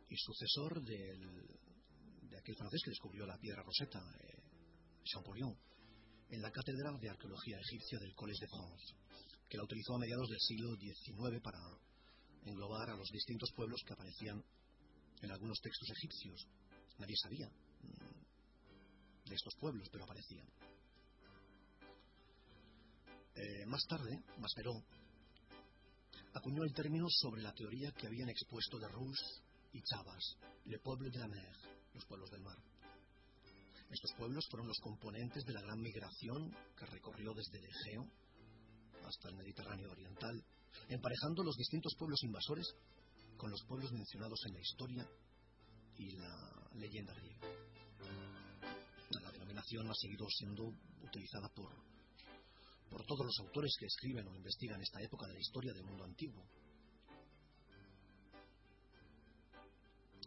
y 0.08 0.16
sucesor 0.16 0.80
del, 0.84 1.18
de 2.30 2.38
aquel 2.38 2.54
francés 2.54 2.80
que 2.84 2.90
descubrió 2.90 3.26
la 3.26 3.38
piedra 3.38 3.64
roseta, 3.64 3.98
eh, 3.98 4.38
Champollion, 5.02 5.58
en 6.28 6.40
la 6.40 6.52
Cátedra 6.52 6.92
de 6.96 7.10
Arqueología 7.10 7.58
Egipcia 7.58 7.98
del 7.98 8.14
Collège 8.14 8.46
de 8.46 8.50
France, 8.54 8.94
que 9.48 9.56
la 9.56 9.64
utilizó 9.64 9.96
a 9.96 9.98
mediados 9.98 10.28
del 10.28 10.38
siglo 10.38 10.76
XIX 10.76 11.42
para 11.42 11.58
englobar 12.44 12.90
a 12.90 12.96
los 12.96 13.08
distintos 13.10 13.50
pueblos 13.52 13.82
que 13.86 13.92
aparecían 13.92 14.42
en 15.22 15.30
algunos 15.30 15.60
textos 15.60 15.90
egipcios. 15.90 16.46
Nadie 16.98 17.16
sabía 17.16 17.48
mm, 17.48 19.28
de 19.28 19.34
estos 19.34 19.54
pueblos, 19.60 19.88
pero 19.90 20.04
aparecían. 20.04 20.46
Eh, 23.34 23.66
más 23.66 23.84
tarde, 23.86 24.22
Maspero 24.38 24.72
acuñó 26.34 26.62
el 26.64 26.74
término 26.74 27.06
sobre 27.08 27.42
la 27.42 27.52
teoría 27.54 27.92
que 27.92 28.06
habían 28.06 28.28
expuesto 28.28 28.78
de 28.78 28.88
Rouge 28.88 29.24
y 29.72 29.82
Chavas, 29.82 30.36
le 30.64 30.78
peuple 30.78 31.10
de 31.10 31.18
la 31.18 31.28
mer, 31.28 31.56
los 31.94 32.04
pueblos 32.06 32.30
del 32.30 32.42
mar. 32.42 32.56
Estos 33.90 34.12
pueblos 34.16 34.46
fueron 34.48 34.68
los 34.68 34.78
componentes 34.78 35.44
de 35.44 35.52
la 35.52 35.62
gran 35.62 35.80
migración 35.80 36.54
que 36.76 36.86
recorrió 36.86 37.34
desde 37.34 37.58
el 37.58 37.64
Egeo 37.64 38.08
hasta 39.04 39.28
el 39.28 39.36
Mediterráneo 39.36 39.90
oriental, 39.90 40.44
emparejando 40.88 41.42
los 41.42 41.56
distintos 41.56 41.94
pueblos 41.96 42.22
invasores 42.22 42.66
con 43.36 43.50
los 43.50 43.62
pueblos 43.64 43.92
mencionados 43.92 44.40
en 44.46 44.54
la 44.54 44.60
historia 44.60 45.08
y 45.96 46.10
la 46.16 46.68
leyenda 46.74 47.14
griega. 47.14 47.48
La 49.22 49.32
denominación 49.32 49.88
ha 49.90 49.94
seguido 49.94 50.26
siendo 50.28 50.64
utilizada 51.02 51.48
por, 51.48 51.72
por 52.88 53.04
todos 53.06 53.26
los 53.26 53.38
autores 53.40 53.74
que 53.78 53.86
escriben 53.86 54.26
o 54.28 54.36
investigan 54.36 54.80
esta 54.80 55.00
época 55.00 55.26
de 55.26 55.34
la 55.34 55.40
historia 55.40 55.72
del 55.72 55.84
mundo 55.84 56.04
antiguo. 56.04 56.44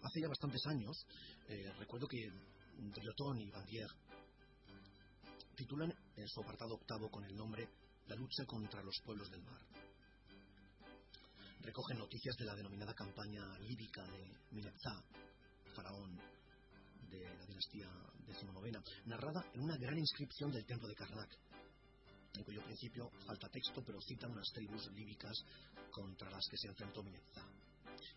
Hace 0.01 0.21
ya 0.21 0.27
bastantes 0.27 0.65
años, 0.65 1.05
eh, 1.47 1.71
recuerdo 1.77 2.07
que 2.07 2.29
Drioton 2.77 3.39
y 3.39 3.49
Bandier 3.51 3.87
titulan 5.55 5.93
en 6.15 6.27
su 6.27 6.41
apartado 6.41 6.75
octavo 6.75 7.09
con 7.09 7.23
el 7.23 7.35
nombre 7.35 7.69
La 8.07 8.15
lucha 8.15 8.45
contra 8.45 8.83
los 8.83 8.99
pueblos 9.05 9.29
del 9.31 9.43
mar. 9.43 9.82
Recogen 11.63 11.97
noticias 11.97 12.35
de 12.35 12.43
la 12.43 12.55
denominada 12.55 12.93
campaña 12.93 13.57
líbica 13.59 14.03
de 14.03 14.37
Minetza, 14.51 15.01
faraón 15.73 16.19
de 17.09 17.23
la 17.23 17.45
dinastía 17.45 17.89
XIX, 18.25 18.83
narrada 19.05 19.45
en 19.53 19.61
una 19.61 19.77
gran 19.77 19.97
inscripción 19.97 20.51
del 20.51 20.65
templo 20.65 20.89
de 20.89 20.95
Karnak, 20.95 21.37
en 22.35 22.43
cuyo 22.43 22.61
principio 22.65 23.09
falta 23.25 23.47
texto, 23.47 23.81
pero 23.85 24.01
citan 24.01 24.31
unas 24.31 24.51
tribus 24.53 24.91
líbicas 24.91 25.37
contra 25.89 26.29
las 26.29 26.45
que 26.49 26.57
se 26.57 26.67
enfrentó 26.67 27.01
Minetza. 27.01 27.47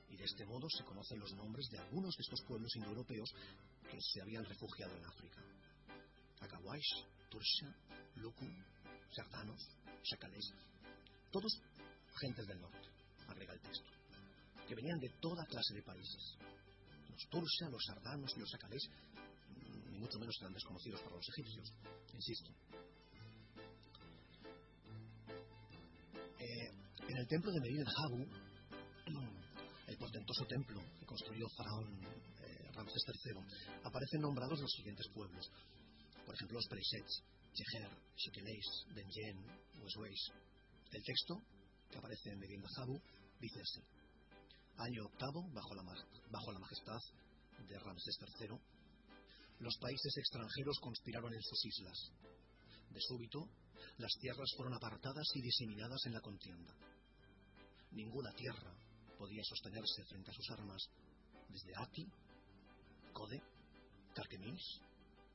Y 0.08 0.16
de 0.16 0.24
este 0.24 0.44
modo 0.44 0.68
se 0.68 0.84
conocen 0.84 1.20
los 1.20 1.32
nombres 1.34 1.68
de 1.70 1.78
algunos 1.78 2.16
de 2.16 2.22
estos 2.22 2.42
pueblos 2.48 2.74
indoeuropeos 2.74 3.30
que 3.88 3.98
se 4.00 4.22
habían 4.22 4.44
refugiado 4.44 4.96
en 4.96 5.04
África. 5.04 5.40
Akawash, 6.40 7.04
Tursha, 7.30 7.72
Luku, 8.16 8.46
Sardanos, 9.14 9.68
Shakales, 10.02 10.52
todos 11.30 11.52
gentes 12.20 12.46
del 12.46 12.60
norte, 12.60 12.95
agrega 13.28 13.52
el 13.52 13.60
texto, 13.60 13.90
que 14.66 14.74
venían 14.74 14.98
de 14.98 15.10
toda 15.20 15.44
clase 15.46 15.74
de 15.74 15.82
países. 15.82 16.36
Los 17.10 17.28
Tursha, 17.30 17.70
los 17.70 17.84
Sardanos 17.84 18.32
y 18.36 18.40
los 18.40 18.50
Shakales 18.50 18.90
ni 19.96 19.98
mucho 19.98 20.18
menos 20.18 20.36
eran 20.40 20.52
desconocidos 20.52 21.00
para 21.00 21.16
los 21.16 21.28
egipcios, 21.28 21.72
insisto. 22.12 22.50
Eh, 26.38 26.70
en 27.08 27.16
el 27.16 27.26
templo 27.26 27.50
de 27.50 27.60
Medina 27.60 27.82
el 27.82 27.96
Habu, 27.96 28.26
el 29.86 29.96
portentoso 29.96 30.44
templo 30.46 30.80
que 31.00 31.06
construyó 31.06 31.46
faraón 31.56 31.88
eh, 32.04 32.70
Ramsés 32.74 33.02
III, 33.24 33.40
aparecen 33.84 34.20
nombrados 34.20 34.60
los 34.60 34.72
siguientes 34.72 35.06
pueblos. 35.14 35.50
Por 36.26 36.34
ejemplo, 36.34 36.58
los 36.58 36.66
Perisets, 36.68 37.22
Cheher, 37.54 37.90
Shekeleis, 38.16 38.66
Denyen, 38.94 39.46
Wesweis. 39.80 40.30
El 40.92 41.02
texto, 41.02 41.40
que 41.90 41.98
aparece 41.98 42.30
en 42.30 42.38
Medina 42.38 42.68
Habu, 42.76 43.00
dice 43.40 43.60
así. 43.60 43.82
Año 44.78 45.06
octavo, 45.06 45.48
bajo 45.52 45.74
la, 45.74 45.82
bajo 46.30 46.52
la 46.52 46.58
majestad 46.58 47.00
de 47.66 47.78
Ramsés 47.78 48.18
III, 48.20 48.58
los 49.60 49.76
países 49.78 50.16
extranjeros 50.18 50.78
conspiraron 50.80 51.32
en 51.32 51.42
sus 51.42 51.64
islas. 51.64 52.12
De 52.90 53.00
súbito, 53.00 53.48
las 53.98 54.12
tierras 54.20 54.50
fueron 54.56 54.74
apartadas 54.74 55.26
y 55.34 55.42
diseminadas 55.42 56.04
en 56.06 56.12
la 56.12 56.20
contienda. 56.20 56.74
Ninguna 57.92 58.32
tierra 58.32 58.74
podía 59.18 59.42
sostenerse 59.44 60.04
frente 60.04 60.30
a 60.30 60.34
sus 60.34 60.50
armas 60.50 60.82
desde 61.48 61.72
Ati, 61.76 62.06
Code, 63.12 63.42
Carquemis, 64.14 64.80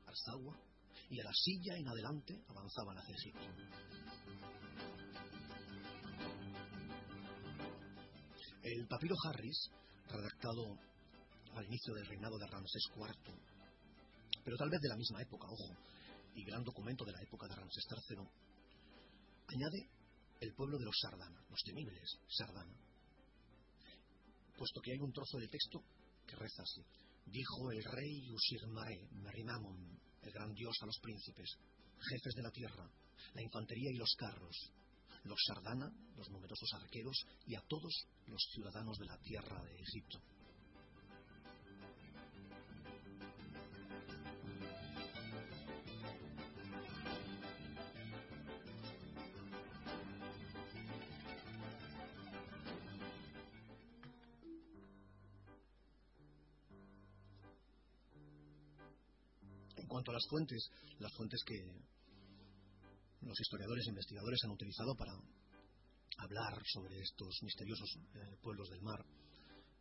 Arsawa 0.06 0.56
y 1.10 1.20
a 1.20 1.24
la 1.24 1.34
silla 1.34 1.78
en 1.78 1.88
adelante 1.88 2.44
avanzaban 2.48 2.98
hacia 2.98 3.16
Egipto. 3.16 3.48
El 8.64 8.88
papiro 8.88 9.16
Harris, 9.26 9.72
redactado 10.08 10.78
al 11.56 11.66
inicio 11.66 11.96
del 11.96 12.06
reinado 12.06 12.38
de 12.38 12.46
Ramsés 12.46 12.84
IV, 12.96 13.34
pero 14.44 14.56
tal 14.56 14.70
vez 14.70 14.80
de 14.80 14.90
la 14.90 14.98
misma 14.98 15.20
época, 15.20 15.48
ojo, 15.50 15.76
y 16.36 16.46
gran 16.46 16.64
documento 16.64 17.04
de 17.04 17.12
la 17.12 17.22
época 17.24 17.48
de 17.48 17.56
Ramsés 17.56 17.84
III, 17.90 18.18
añade 19.48 19.90
el 20.42 20.54
pueblo 20.54 20.78
de 20.78 20.86
los 20.86 20.96
Sardana, 21.02 21.44
los 21.50 21.60
temibles 21.66 22.20
Sardana, 22.30 22.78
puesto 24.56 24.80
que 24.82 24.92
hay 24.92 25.00
un 25.00 25.12
trozo 25.12 25.40
del 25.40 25.50
texto 25.50 25.82
que 26.28 26.36
reza 26.36 26.62
así. 26.62 26.86
Dijo 27.26 27.72
el 27.72 27.84
rey 27.84 28.30
Usirmare, 28.30 29.10
Merimamon, 29.12 30.00
el 30.22 30.32
gran 30.32 30.54
dios 30.54 30.76
a 30.82 30.86
los 30.86 31.00
príncipes, 31.02 31.50
jefes 31.98 32.34
de 32.36 32.44
la 32.44 32.52
tierra, 32.52 32.88
la 33.34 33.42
infantería 33.42 33.90
y 33.92 33.98
los 33.98 34.14
carros, 34.16 34.72
los 35.24 35.40
Sardana, 35.46 35.92
los 36.18 36.30
numerosos 36.30 36.74
arqueros 36.74 37.26
y 37.46 37.56
a 37.56 37.62
todos 37.62 38.08
los 38.28 38.42
ciudadanos 38.54 38.98
de 38.98 39.06
la 39.06 39.18
tierra 39.18 39.64
de 39.64 39.76
Egipto. 39.80 40.20
cuanto 59.92 60.12
a 60.12 60.14
las 60.14 60.28
fuentes, 60.28 60.72
las 61.00 61.14
fuentes 61.14 61.44
que 61.44 61.54
los 63.32 63.40
historiadores 63.40 63.88
e 63.88 63.92
investigadores 63.92 64.44
han 64.44 64.52
utilizado 64.52 64.94
para 64.94 65.14
hablar 66.18 66.62
sobre 66.66 67.00
estos 67.00 67.32
misteriosos 67.44 67.90
eh, 68.14 68.36
pueblos 68.42 68.70
del 68.70 68.82
mar, 68.82 69.00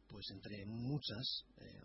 pues 0.06 0.24
entre 0.30 0.64
muchas, 0.66 1.42
eh, 1.56 1.82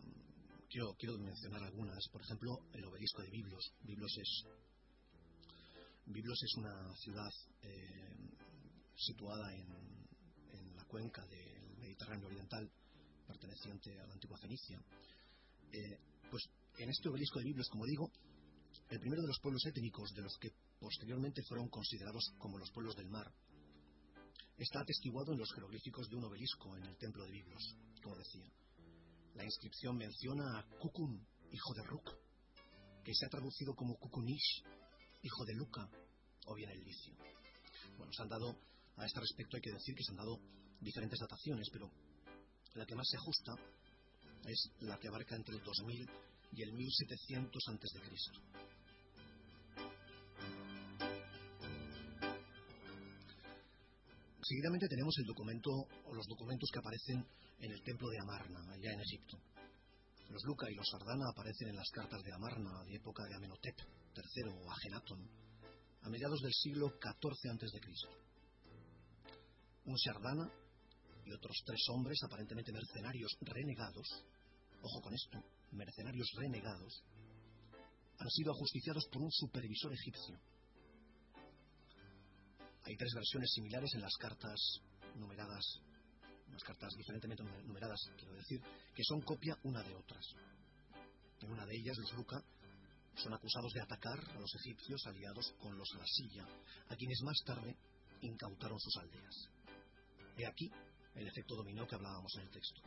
quiero, 0.69 1.17
mencionar 1.17 1.63
algunas. 1.63 2.07
Por 2.11 2.21
ejemplo, 2.21 2.59
el 2.71 2.85
obelisco 2.85 3.23
de 3.23 3.31
Biblos. 3.31 3.73
Biblos 3.81 4.15
es, 4.15 4.43
Biblos 6.05 6.37
es 6.43 6.53
una 6.57 6.95
ciudad 6.97 7.31
eh, 7.63 8.29
situada 8.95 9.51
en, 9.55 10.07
en, 10.53 10.75
la 10.75 10.85
cuenca 10.85 11.25
del 11.25 11.77
Mediterráneo 11.79 12.27
Oriental, 12.27 12.69
perteneciente 13.25 13.99
a 13.99 14.05
la 14.05 14.13
antigua 14.13 14.37
Fenicia. 14.37 14.79
pues 16.29 16.43
en 16.77 16.89
este 16.89 17.09
obelisco 17.09 17.39
de 17.39 17.45
Biblos, 17.45 17.69
como 17.69 17.85
digo, 17.85 18.11
el 18.89 18.99
primero 18.99 19.23
de 19.23 19.29
los 19.29 19.39
pueblos 19.39 19.65
étnicos 19.65 20.11
de 20.13 20.21
los 20.21 20.37
que 20.37 20.51
posteriormente 20.85 21.41
fueron 21.41 21.67
considerados 21.67 22.31
como 22.37 22.59
los 22.59 22.69
pueblos 22.69 22.95
del 22.95 23.09
mar, 23.09 23.33
está 24.55 24.81
atestiguado 24.81 25.33
en 25.33 25.39
los 25.39 25.51
jeroglíficos 25.51 26.07
de 26.07 26.15
un 26.15 26.25
obelisco 26.25 26.77
en 26.77 26.83
el 26.83 26.95
templo 26.97 27.25
de 27.25 27.31
Biblos, 27.31 27.75
como 28.03 28.15
decía. 28.15 28.45
La 29.33 29.43
inscripción 29.43 29.97
menciona 29.97 30.59
a 30.59 30.63
Kukun, 30.77 31.27
hijo 31.51 31.73
de 31.73 31.83
Ruk, 31.85 32.07
que 33.03 33.15
se 33.15 33.25
ha 33.25 33.29
traducido 33.29 33.73
como 33.73 33.97
Kukunish, 33.97 34.63
hijo 35.23 35.43
de 35.45 35.55
Luca, 35.55 35.89
o 36.45 36.53
bien 36.53 36.69
el 36.69 36.83
licio. 36.83 37.15
Bueno, 37.97 38.13
se 38.13 38.21
han 38.21 38.29
dado, 38.29 38.55
a 38.97 39.07
este 39.07 39.19
respecto 39.21 39.57
hay 39.57 39.63
que 39.63 39.73
decir 39.73 39.95
que 39.95 40.03
se 40.03 40.11
han 40.11 40.17
dado 40.17 40.39
diferentes 40.81 41.19
dataciones, 41.19 41.67
pero 41.73 41.89
la 42.75 42.85
que 42.85 42.93
más 42.93 43.07
se 43.09 43.17
ajusta 43.17 43.55
es 44.45 44.69
la 44.81 44.99
que 44.99 45.07
abarca 45.07 45.35
entre 45.35 45.55
el 45.55 45.63
2000 45.63 46.07
y 46.51 46.61
el 46.61 46.73
1700 46.73 47.63
a.C. 47.69 48.64
Seguidamente 54.47 54.87
tenemos 54.87 55.17
el 55.17 55.25
documento 55.25 55.71
o 55.71 56.13
los 56.13 56.27
documentos 56.27 56.69
que 56.71 56.77
aparecen 56.77 57.25
en 57.57 57.71
el 57.71 57.81
templo 57.81 58.07
de 58.09 58.19
Amarna, 58.19 58.73
allá 58.73 58.93
en 58.93 59.01
Egipto. 59.01 59.39
Los 60.29 60.43
Luca 60.43 60.69
y 60.69 60.75
los 60.75 60.87
Sardana 60.87 61.25
aparecen 61.31 61.69
en 61.69 61.75
las 61.75 61.89
cartas 61.89 62.21
de 62.21 62.31
Amarna 62.31 62.83
de 62.83 62.93
época 62.93 63.23
de 63.25 63.33
Amenhotep 63.33 63.75
III 64.13 64.53
o 64.53 64.71
Agenatón, 64.71 65.27
a 66.03 66.09
mediados 66.09 66.39
del 66.41 66.53
siglo 66.53 66.89
XIV 66.89 67.53
a.C. 67.53 67.81
Un 69.85 69.97
Sardana 69.97 70.47
y 71.25 71.31
otros 71.31 71.57
tres 71.65 71.81
hombres 71.89 72.19
aparentemente 72.23 72.71
mercenarios 72.71 73.35
renegados, 73.41 74.07
ojo 74.79 75.01
con 75.01 75.13
esto, 75.15 75.43
mercenarios 75.71 76.29
renegados, 76.37 77.03
han 78.19 78.29
sido 78.29 78.51
ajusticiados 78.51 79.07
por 79.11 79.23
un 79.23 79.31
supervisor 79.31 79.91
egipcio. 79.91 80.37
Hay 82.85 82.95
tres 82.97 83.13
versiones 83.15 83.51
similares 83.51 83.91
en 83.95 84.01
las 84.01 84.15
cartas 84.17 84.59
numeradas, 85.15 85.81
las 86.51 86.63
cartas 86.63 86.93
diferentemente 86.95 87.43
numeradas, 87.43 87.99
quiero 88.15 88.35
decir, 88.35 88.61
que 88.93 89.03
son 89.03 89.21
copia 89.21 89.57
una 89.63 89.81
de 89.81 89.95
otras. 89.95 90.23
En 91.41 91.51
una 91.51 91.65
de 91.65 91.75
ellas, 91.75 91.97
los 91.97 92.13
Luca 92.13 92.43
son 93.15 93.33
acusados 93.33 93.73
de 93.73 93.81
atacar 93.81 94.19
a 94.19 94.39
los 94.39 94.53
egipcios 94.55 95.01
aliados 95.07 95.51
con 95.59 95.75
los 95.75 95.89
Alasilla, 95.95 96.45
a 96.89 96.95
quienes 96.95 97.21
más 97.23 97.37
tarde 97.43 97.75
incautaron 98.21 98.79
sus 98.79 98.97
aldeas. 98.97 99.49
He 100.37 100.45
aquí 100.45 100.69
el 101.15 101.27
efecto 101.27 101.55
dominó 101.55 101.87
que 101.87 101.95
hablábamos 101.95 102.35
en 102.35 102.41
el 102.41 102.51
texto. 102.51 102.81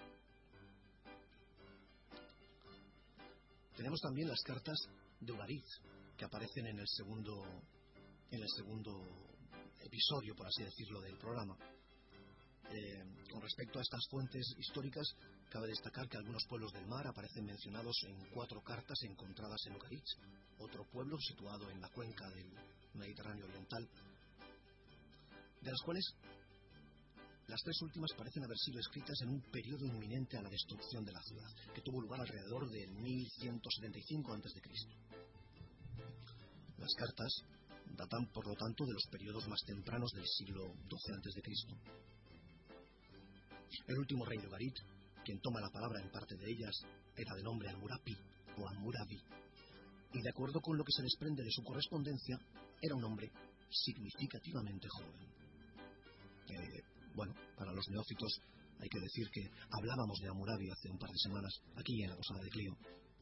Tenemos 3.74 4.00
también 4.00 4.28
las 4.28 4.42
cartas 4.42 4.78
de 5.20 5.32
Ugarit, 5.32 5.66
que 6.16 6.24
aparecen 6.24 6.66
en 6.66 6.78
el 6.78 6.88
segundo, 6.88 7.42
en 8.30 8.42
el 8.42 8.48
segundo 8.56 9.27
episodio, 9.80 10.34
por 10.34 10.46
así 10.46 10.62
decirlo, 10.62 11.00
del 11.00 11.16
programa. 11.18 11.56
Eh, 12.70 13.02
con 13.30 13.40
respecto 13.40 13.78
a 13.78 13.82
estas 13.82 14.06
fuentes 14.10 14.44
históricas, 14.58 15.06
cabe 15.50 15.68
destacar 15.68 16.08
que 16.08 16.18
algunos 16.18 16.44
pueblos 16.48 16.72
del 16.72 16.86
mar 16.86 17.06
aparecen 17.06 17.46
mencionados 17.46 17.96
en 18.06 18.28
cuatro 18.30 18.60
cartas 18.62 18.98
encontradas 19.04 19.60
en 19.66 19.76
Ugarit, 19.76 20.04
otro 20.58 20.84
pueblo 20.90 21.18
situado 21.18 21.70
en 21.70 21.80
la 21.80 21.88
cuenca 21.88 22.28
del 22.30 22.52
Mediterráneo 22.94 23.46
Oriental, 23.46 23.88
de 25.62 25.70
las 25.70 25.80
cuales 25.82 26.04
las 27.48 27.62
tres 27.62 27.80
últimas 27.80 28.12
parecen 28.12 28.44
haber 28.44 28.58
sido 28.58 28.78
escritas 28.78 29.18
en 29.22 29.30
un 29.30 29.40
periodo 29.50 29.86
inminente 29.86 30.36
a 30.36 30.42
la 30.42 30.50
destrucción 30.50 31.02
de 31.04 31.12
la 31.12 31.22
ciudad, 31.22 31.48
que 31.74 31.80
tuvo 31.80 32.02
lugar 32.02 32.20
alrededor 32.20 32.68
del 32.68 32.90
1175 32.92 34.34
a.C. 34.34 34.60
Las 36.76 36.94
cartas 36.94 37.32
datan, 37.96 38.26
por 38.32 38.46
lo 38.46 38.54
tanto, 38.54 38.84
de 38.84 38.92
los 38.92 39.06
periodos 39.10 39.46
más 39.48 39.60
tempranos 39.64 40.12
del 40.12 40.26
siglo 40.26 40.62
XII 40.88 41.16
a.C. 41.16 41.42
El 43.86 43.98
último 43.98 44.24
rey 44.24 44.38
de 44.38 44.46
Ugarit, 44.46 44.74
quien 45.24 45.40
toma 45.40 45.60
la 45.60 45.70
palabra 45.70 46.00
en 46.00 46.10
parte 46.10 46.36
de 46.36 46.50
ellas, 46.50 46.74
era 47.16 47.34
de 47.34 47.42
nombre 47.42 47.68
Amurapi 47.70 48.16
o 48.56 48.68
Amurabi, 48.68 49.20
y 50.12 50.22
de 50.22 50.30
acuerdo 50.30 50.60
con 50.60 50.76
lo 50.76 50.84
que 50.84 50.92
se 50.92 51.02
desprende 51.02 51.42
de 51.42 51.50
su 51.50 51.62
correspondencia, 51.62 52.38
era 52.80 52.94
un 52.94 53.04
hombre 53.04 53.30
significativamente 53.70 54.88
joven. 54.88 55.28
Eh, 56.48 56.82
bueno, 57.14 57.34
para 57.56 57.72
los 57.72 57.86
neófitos 57.88 58.40
hay 58.80 58.88
que 58.88 59.00
decir 59.00 59.28
que 59.30 59.50
hablábamos 59.70 60.18
de 60.20 60.28
Amurabi 60.28 60.70
hace 60.70 60.88
un 60.88 60.98
par 60.98 61.10
de 61.10 61.18
semanas, 61.18 61.52
aquí 61.76 62.02
en 62.02 62.10
la 62.10 62.16
Posada 62.16 62.42
de 62.42 62.50
Clio, 62.50 62.76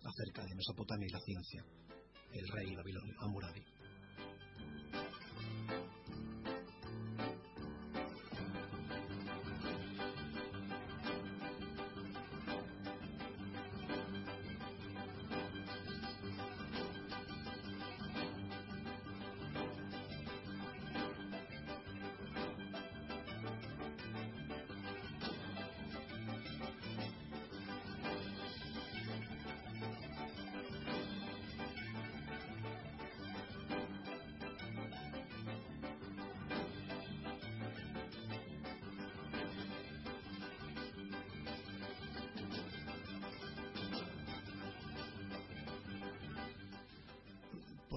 acerca 0.05 0.45
de 0.45 0.55
Mesopotamia 0.55 1.07
y 1.09 1.13
la 1.13 1.21
ciencia, 1.21 1.65
el 2.33 2.49
rey 2.49 2.75
babilonio 2.77 3.15
Amurabi. 3.21 3.65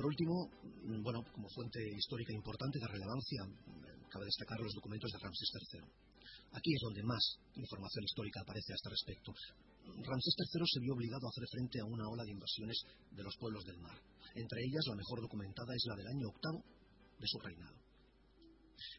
Último, 0.09 0.49
bueno, 1.05 1.21
como 1.31 1.47
fuente 1.49 1.79
histórica 1.85 2.33
importante 2.33 2.79
de 2.79 2.87
relevancia, 2.87 3.45
cabe 4.09 4.25
destacar 4.25 4.59
los 4.59 4.73
documentos 4.73 5.11
de 5.11 5.19
Ramsés 5.21 5.49
III. 5.53 5.85
Aquí 6.57 6.73
es 6.73 6.81
donde 6.81 7.03
más 7.03 7.21
información 7.53 8.03
histórica 8.03 8.41
aparece 8.41 8.73
a 8.73 8.75
este 8.75 8.89
respecto. 8.89 9.29
Ramsés 9.85 10.33
III 10.33 10.65
se 10.65 10.81
vio 10.81 10.93
obligado 10.97 11.27
a 11.27 11.29
hacer 11.29 11.45
frente 11.45 11.77
a 11.79 11.85
una 11.85 12.09
ola 12.09 12.23
de 12.25 12.33
invasiones 12.33 12.77
de 13.11 13.23
los 13.23 13.37
pueblos 13.37 13.63
del 13.65 13.77
mar. 13.77 13.97
Entre 14.33 14.65
ellas, 14.65 14.85
la 14.89 14.97
mejor 14.97 15.21
documentada 15.21 15.73
es 15.77 15.85
la 15.85 15.95
del 15.95 16.07
año 16.09 16.27
octavo 16.29 16.59
de 17.19 17.27
su 17.27 17.37
reinado. 17.39 17.77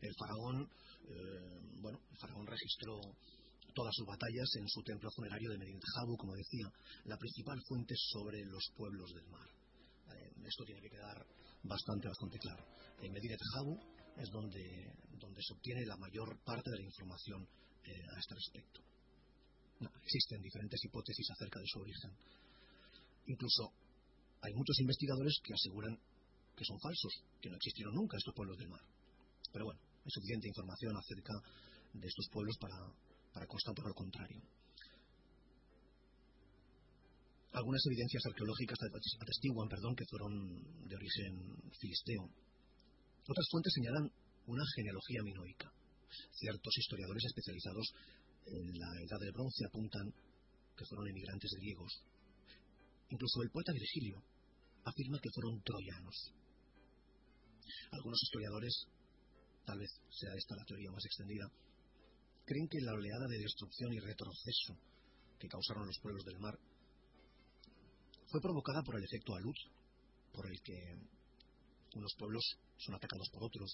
El 0.02 0.14
faraón, 0.14 0.62
eh, 1.10 1.58
bueno, 1.82 1.98
el 2.10 2.18
faraón 2.18 2.46
registró 2.46 3.00
todas 3.74 3.94
sus 3.94 4.06
batallas 4.06 4.50
en 4.62 4.68
su 4.68 4.82
templo 4.82 5.10
funerario 5.10 5.50
de 5.50 5.58
Medina 5.58 5.80
Jabu, 5.94 6.16
como 6.16 6.34
decía, 6.34 6.70
la 7.04 7.16
principal 7.16 7.58
fuente 7.66 7.94
sobre 7.96 8.44
los 8.46 8.62
pueblos 8.76 9.10
del 9.14 9.26
mar 9.26 9.59
esto 10.50 10.64
tiene 10.64 10.82
que 10.82 10.90
quedar 10.90 11.26
bastante, 11.62 12.08
bastante 12.08 12.38
claro. 12.38 12.66
En 13.00 13.12
Medina 13.12 13.36
Jabu 13.54 13.78
es 14.18 14.28
donde, 14.30 14.92
donde 15.18 15.40
se 15.42 15.54
obtiene 15.54 15.86
la 15.86 15.96
mayor 15.96 16.38
parte 16.44 16.70
de 16.70 16.78
la 16.78 16.84
información 16.84 17.46
eh, 17.84 18.02
a 18.14 18.18
este 18.18 18.34
respecto. 18.34 18.80
existen 19.80 20.42
diferentes 20.42 20.84
hipótesis 20.84 21.30
acerca 21.30 21.58
de 21.60 21.66
su 21.66 21.80
origen. 21.80 22.10
Incluso 23.26 23.72
hay 24.42 24.52
muchos 24.54 24.78
investigadores 24.80 25.40
que 25.42 25.54
aseguran 25.54 25.96
que 26.56 26.64
son 26.64 26.78
falsos, 26.80 27.12
que 27.40 27.48
no 27.48 27.56
existieron 27.56 27.94
nunca 27.94 28.18
estos 28.18 28.34
pueblos 28.34 28.58
del 28.58 28.68
mar. 28.68 28.84
Pero 29.52 29.64
bueno, 29.64 29.80
hay 29.80 30.10
suficiente 30.10 30.48
información 30.48 30.96
acerca 30.96 31.32
de 31.94 32.06
estos 32.06 32.28
pueblos 32.30 32.56
para, 32.60 32.76
para 33.32 33.46
constatar 33.46 33.86
lo 33.86 33.94
contrario. 33.94 34.42
Algunas 37.52 37.84
evidencias 37.86 38.24
arqueológicas 38.26 38.78
atestiguan 39.20 39.68
perdón, 39.68 39.96
que 39.96 40.06
fueron 40.06 40.32
de 40.86 40.94
origen 40.94 41.34
filisteo. 41.80 42.30
Otras 43.26 43.46
fuentes 43.50 43.72
señalan 43.74 44.10
una 44.46 44.64
genealogía 44.76 45.22
minoica. 45.22 45.72
Ciertos 46.30 46.78
historiadores 46.78 47.24
especializados 47.24 47.86
en 48.46 48.78
la 48.78 48.90
Edad 49.02 49.18
del 49.20 49.32
Bronce 49.32 49.66
apuntan 49.66 50.14
que 50.76 50.86
fueron 50.86 51.08
emigrantes 51.08 51.50
griegos. 51.58 51.92
Incluso 53.10 53.42
el 53.42 53.50
poeta 53.50 53.72
Virgilio 53.72 54.22
afirma 54.84 55.18
que 55.18 55.30
fueron 55.34 55.60
troyanos. 55.62 56.32
Algunos 57.90 58.22
historiadores, 58.22 58.86
tal 59.66 59.78
vez 59.78 59.90
sea 60.10 60.30
esta 60.34 60.56
la 60.56 60.64
teoría 60.64 60.90
más 60.90 61.04
extendida, 61.04 61.50
creen 62.46 62.68
que 62.68 62.80
la 62.80 62.94
oleada 62.94 63.26
de 63.26 63.38
destrucción 63.38 63.92
y 63.92 63.98
retroceso 63.98 64.78
que 65.38 65.48
causaron 65.48 65.86
los 65.86 65.98
pueblos 66.00 66.24
del 66.24 66.38
mar 66.38 66.54
fue 68.30 68.40
provocada 68.40 68.82
por 68.82 68.96
el 68.96 69.04
efecto 69.04 69.34
alud, 69.34 69.54
por 70.32 70.46
el 70.46 70.60
que 70.62 70.78
unos 71.96 72.14
pueblos 72.16 72.44
son 72.78 72.94
atacados 72.94 73.28
por 73.32 73.44
otros 73.44 73.70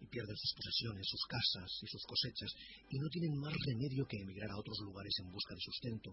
y 0.00 0.06
pierden 0.06 0.36
sus 0.36 0.52
posesiones, 0.52 1.06
sus 1.08 1.24
casas 1.24 1.70
y 1.82 1.86
sus 1.86 2.02
cosechas 2.04 2.50
y 2.90 2.98
no 2.98 3.08
tienen 3.08 3.38
más 3.38 3.54
remedio 3.54 4.04
que 4.06 4.18
emigrar 4.18 4.50
a 4.50 4.58
otros 4.58 4.78
lugares 4.82 5.14
en 5.22 5.30
busca 5.30 5.54
de 5.54 5.60
sustento, 5.60 6.10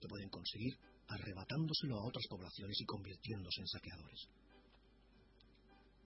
que 0.00 0.08
pueden 0.08 0.28
conseguir 0.30 0.74
arrebatándoselo 1.06 2.00
a 2.00 2.08
otras 2.08 2.26
poblaciones 2.28 2.80
y 2.80 2.84
convirtiéndose 2.84 3.60
en 3.60 3.68
saqueadores. 3.68 4.20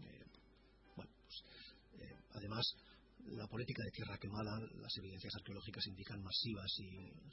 Eh, 0.05 0.25
bueno, 0.97 1.13
pues, 1.25 1.37
eh, 2.03 2.17
además, 2.35 2.65
la 3.33 3.47
política 3.47 3.83
de 3.85 3.97
tierra 3.97 4.19
quemada, 4.19 4.59
las 4.59 4.93
evidencias 4.99 5.35
arqueológicas 5.37 5.87
indican 5.87 6.21
masivas 6.21 6.73
y 6.81 6.89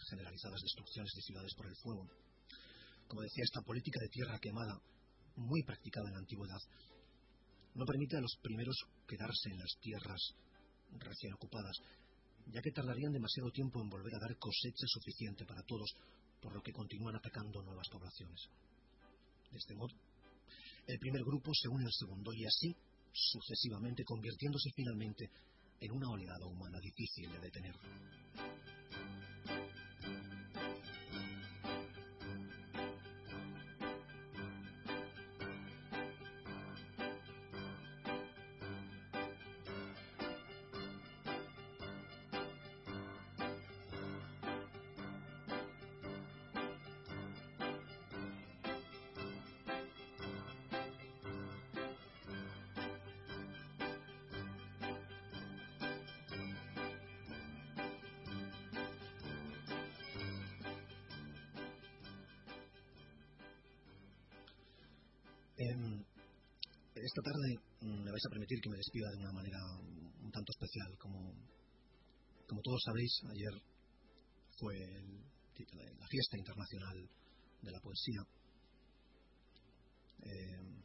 generalizadas 0.10 0.62
destrucciones 0.62 1.12
de 1.16 1.22
ciudades 1.24 1.54
por 1.58 1.68
el 1.68 1.76
fuego 1.76 2.08
como 3.08 3.22
decía, 3.22 3.44
esta 3.44 3.62
política 3.62 4.00
de 4.02 4.10
tierra 4.10 4.40
quemada, 4.40 4.80
muy 5.36 5.64
practicada 5.64 6.08
en 6.08 6.14
la 6.14 6.20
antigüedad, 6.20 6.60
no 7.76 7.86
permite 7.86 8.18
a 8.18 8.22
los 8.22 8.36
primeros 8.42 8.76
quedarse 9.08 9.50
en 9.50 9.60
las 9.60 9.78
tierras 9.80 10.34
recién 11.00 11.34
ocupadas, 11.34 11.78
ya 12.48 12.62
que 12.62 12.72
tardarían 12.72 13.14
demasiado 13.14 13.52
tiempo 13.52 13.82
en 13.82 13.90
volver 13.90 14.16
a 14.16 14.20
dar 14.20 14.38
cosecha 14.38 14.88
suficiente 14.88 15.46
para 15.46 15.64
todos, 15.64 15.94
por 16.42 16.54
lo 16.54 16.62
que 16.62 16.72
continúan 16.72 17.16
atacando 17.16 17.62
nuevas 17.62 17.88
poblaciones. 17.90 18.50
De 19.52 19.58
este 19.58 19.76
modo, 19.76 19.94
el 20.88 21.00
primer 21.00 21.22
grupo 21.24 21.52
se 21.54 21.68
une 21.68 21.86
al 21.86 21.94
segundo 21.94 22.32
y 22.34 22.46
así 22.46 22.76
sucesivamente 23.12 24.04
convirtiéndose 24.04 24.70
finalmente 24.76 25.30
en 25.80 25.92
una 25.92 26.10
oleada 26.10 26.46
humana 26.46 26.80
difícil 26.80 27.32
de 27.32 27.40
detener. 27.40 27.76
Esta 65.58 67.22
tarde 67.22 67.58
mm, 67.82 68.04
me 68.04 68.12
vais 68.12 68.26
a 68.26 68.30
permitir 68.30 68.62
que 68.62 68.70
me 68.70 68.78
despida 68.78 69.10
de 69.10 69.18
una 69.18 69.34
manera 69.34 69.58
un 70.22 70.32
tanto 70.32 70.52
especial. 70.52 70.98
Como, 71.00 71.34
como 72.48 72.62
todos 72.62 72.82
sabéis, 72.86 73.12
ayer 73.32 73.54
fue 74.60 74.76
la 75.98 76.08
fiesta 76.08 76.38
internacional 76.38 77.10
de 77.62 77.72
la 77.72 77.80
poesía. 77.82 78.22
Eh, 80.24 80.84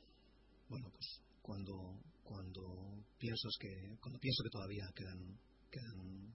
bueno, 0.69 0.89
pues 0.91 1.21
cuando 1.43 2.01
cuando 2.23 2.63
pienso 3.19 3.49
que 3.61 3.97
cuando 4.01 4.19
pienso 4.21 4.43
que 4.45 4.51
todavía 4.51 4.85
quedan 4.95 5.37
quedan 5.71 6.33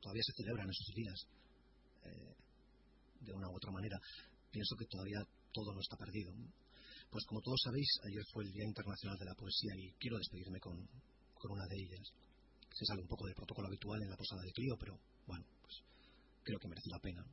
todavía 0.00 0.22
se 0.26 0.42
celebran 0.42 0.68
esos 0.68 0.94
días 0.94 1.18
eh, 2.04 2.34
de 3.20 3.32
una 3.32 3.48
u 3.48 3.56
otra 3.56 3.70
manera 3.70 3.96
pienso 4.50 4.74
que 4.76 4.86
todavía 4.86 5.22
todo 5.52 5.72
no 5.72 5.80
está 5.80 5.96
perdido 5.96 6.32
pues 7.10 7.24
como 7.24 7.40
todos 7.40 7.60
sabéis 7.64 7.88
ayer 8.04 8.22
fue 8.32 8.44
el 8.44 8.52
Día 8.52 8.64
Internacional 8.64 9.18
de 9.18 9.24
la 9.24 9.34
Poesía 9.34 9.72
y 9.76 9.92
quiero 9.98 10.18
despedirme 10.18 10.60
con, 10.60 10.76
una 10.76 11.66
de 11.66 11.76
ellas. 11.76 12.12
Se 12.74 12.84
sale 12.84 13.02
un 13.02 13.08
poco 13.08 13.26
del 13.26 13.34
protocolo 13.34 13.68
habitual 13.68 14.02
en 14.02 14.10
la 14.10 14.16
posada 14.16 14.42
de 14.42 14.52
Clio 14.52 14.76
pero 14.78 14.98
bueno 15.26 15.44
pues 15.62 15.82
creo 16.44 16.58
que 16.58 16.68
merece 16.68 16.90
la 16.90 16.98
pena. 16.98 17.24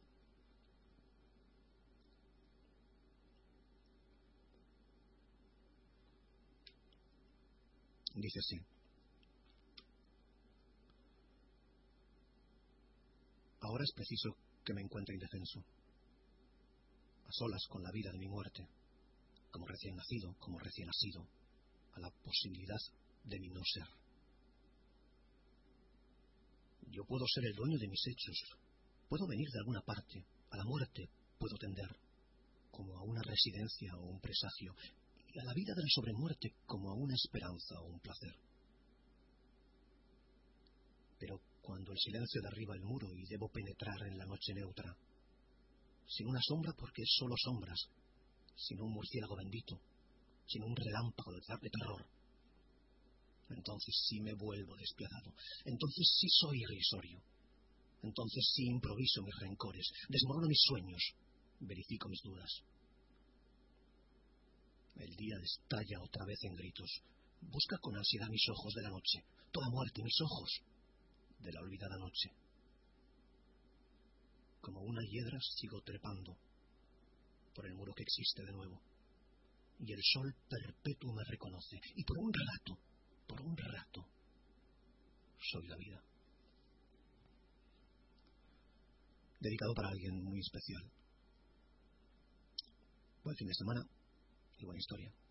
Dice 8.15 8.39
así. 8.39 8.57
Ahora 13.59 13.83
es 13.83 13.91
preciso 13.93 14.37
que 14.63 14.73
me 14.73 14.81
encuentre 14.81 15.15
indefenso, 15.15 15.59
a 17.25 17.31
solas 17.31 17.65
con 17.67 17.83
la 17.83 17.91
vida 17.91 18.11
de 18.11 18.19
mi 18.19 18.27
muerte, 18.27 18.65
como 19.55 19.67
recién 19.67 19.95
nacido, 19.95 20.35
como 20.37 20.59
recién 20.59 20.85
nacido, 20.85 21.25
a 21.93 21.99
la 22.01 22.11
posibilidad 22.11 22.81
de 23.23 23.39
mi 23.39 23.47
no 23.47 23.61
ser. 23.63 23.87
Yo 26.91 27.05
puedo 27.05 27.23
ser 27.25 27.45
el 27.45 27.55
dueño 27.55 27.77
de 27.79 27.87
mis 27.87 28.03
hechos, 28.05 28.35
puedo 29.07 29.25
venir 29.25 29.47
de 29.47 29.59
alguna 29.59 29.79
parte, 29.79 30.25
a 30.51 30.57
la 30.57 30.65
muerte 30.65 31.07
puedo 31.39 31.55
tender, 31.55 31.87
como 32.69 32.97
a 32.97 33.03
una 33.03 33.21
residencia 33.23 33.95
o 33.95 34.11
un 34.11 34.19
presagio, 34.19 34.75
a 34.75 35.45
la 35.45 35.53
vida 35.53 35.73
de 35.73 35.83
la 35.83 35.89
sobremuerte 35.89 36.51
como 36.65 36.91
a 36.91 36.95
una 36.95 37.15
esperanza 37.15 37.79
o 37.79 37.87
un 37.87 37.99
placer. 38.01 38.35
Pero 41.17 41.39
cuando 41.61 41.93
el 41.93 41.97
silencio 41.97 42.41
derriba 42.41 42.75
el 42.75 42.83
muro 42.83 43.07
y 43.15 43.23
debo 43.23 43.47
penetrar 43.47 44.03
en 44.03 44.17
la 44.17 44.25
noche 44.25 44.53
neutra, 44.53 44.97
sin 46.07 46.27
una 46.27 46.41
sombra 46.43 46.73
porque 46.77 47.03
es 47.03 47.15
solo 47.17 47.35
sombras, 47.37 47.79
sin 48.55 48.81
un 48.81 48.91
murciélago 48.91 49.35
bendito, 49.35 49.79
sin 50.47 50.63
un 50.63 50.75
relámpago 50.75 51.31
de 51.33 51.69
terror, 51.69 52.05
entonces 53.49 53.95
sí 54.07 54.19
me 54.21 54.33
vuelvo 54.33 54.75
despiadado, 54.75 55.33
entonces 55.65 56.17
sí 56.19 56.27
soy 56.29 56.61
irrisorio, 56.61 57.21
entonces 58.01 58.51
sí 58.55 58.65
improviso 58.65 59.21
mis 59.23 59.35
rencores, 59.39 59.91
desmorono 60.09 60.47
mis 60.47 60.61
sueños, 60.61 61.01
verifico 61.59 62.09
mis 62.09 62.21
dudas. 62.23 62.63
El 64.95 65.15
día 65.15 65.35
estalla 65.43 66.01
otra 66.01 66.25
vez 66.25 66.41
en 66.43 66.55
gritos. 66.55 67.01
Busca 67.41 67.77
con 67.79 67.95
ansiedad 67.97 68.29
mis 68.29 68.47
ojos 68.49 68.73
de 68.73 68.81
la 68.81 68.89
noche, 68.89 69.25
toda 69.51 69.69
muerte, 69.69 70.01
mis 70.01 70.21
ojos 70.21 70.61
de 71.39 71.51
la 71.51 71.59
olvidada 71.59 71.97
noche. 71.97 72.31
Como 74.61 74.81
una 74.81 75.01
hiedra 75.03 75.37
sigo 75.41 75.81
trepando 75.81 76.37
por 77.55 77.65
el 77.65 77.73
muro 77.73 77.93
que 77.93 78.03
existe 78.03 78.43
de 78.43 78.51
nuevo. 78.51 78.81
Y 79.79 79.91
el 79.91 79.99
sol 80.03 80.35
perpetuo 80.49 81.13
me 81.13 81.23
reconoce. 81.23 81.77
Y 81.95 82.03
por 82.03 82.17
un 82.19 82.31
rato, 82.31 82.77
por 83.27 83.41
un 83.41 83.55
rato, 83.57 84.05
soy 85.39 85.67
la 85.67 85.77
vida. 85.77 86.01
Dedicado 89.39 89.73
para 89.73 89.89
alguien 89.89 90.23
muy 90.23 90.39
especial. 90.39 90.83
Buen 93.23 93.35
fin 93.37 93.47
de 93.47 93.53
semana 93.53 93.81
y 94.57 94.65
buena 94.65 94.79
historia. 94.79 95.24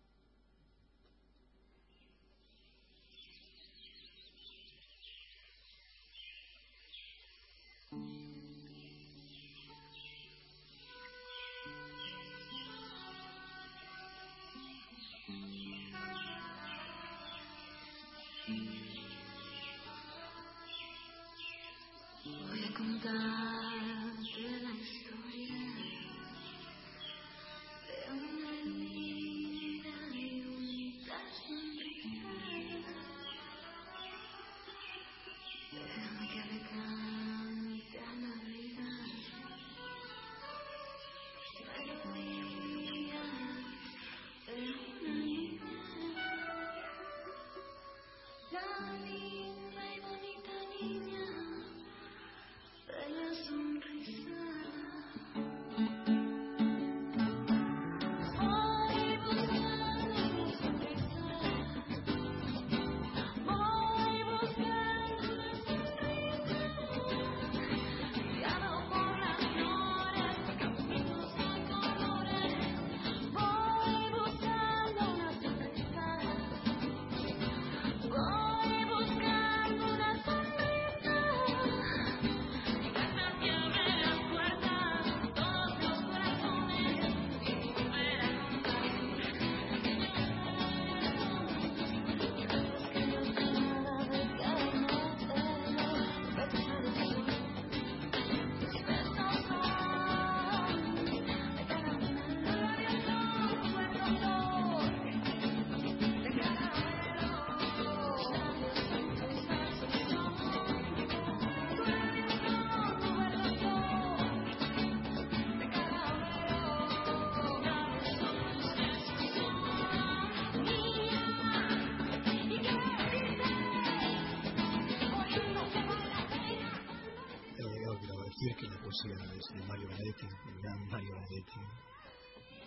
decir 128.45 128.57
que 128.57 128.67
la 128.67 128.79
poesía 128.79 129.15
es 129.33 129.45
de 129.55 129.67
Mario 129.67 129.87
Benedetti, 129.87 130.25
el 130.25 130.61
gran 130.61 130.87
Mario 130.89 131.13
Benedetti, 131.15 131.59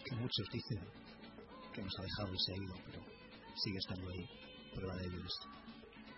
que 0.05 0.17
muchos 0.17 0.49
dicen 0.53 0.81
que 1.73 1.83
nos 1.83 1.93
ha 1.99 2.03
dejado 2.03 2.35
y 2.35 2.39
se 2.39 2.53
ha 2.53 2.57
ido, 2.57 2.75
pero 2.87 3.01
sigue 3.55 3.79
estando 3.79 4.11
ahí. 4.11 4.29
Prueba 4.75 4.97
de 4.97 5.05
ello 5.07 5.25
es 5.25 5.39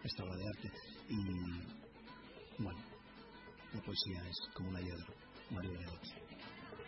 esta 0.04 0.24
obra 0.24 0.36
de 0.36 0.48
arte. 0.48 0.72
Y 1.08 1.14
bueno, 2.62 2.80
la 3.74 3.82
poesía 3.82 4.28
es 4.28 4.36
como 4.54 4.70
una 4.70 4.80
hiedra, 4.80 5.06
Mario 5.50 5.72
Benedetti. 5.72 6.14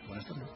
Buenas 0.07 0.25
tardes. 0.25 0.49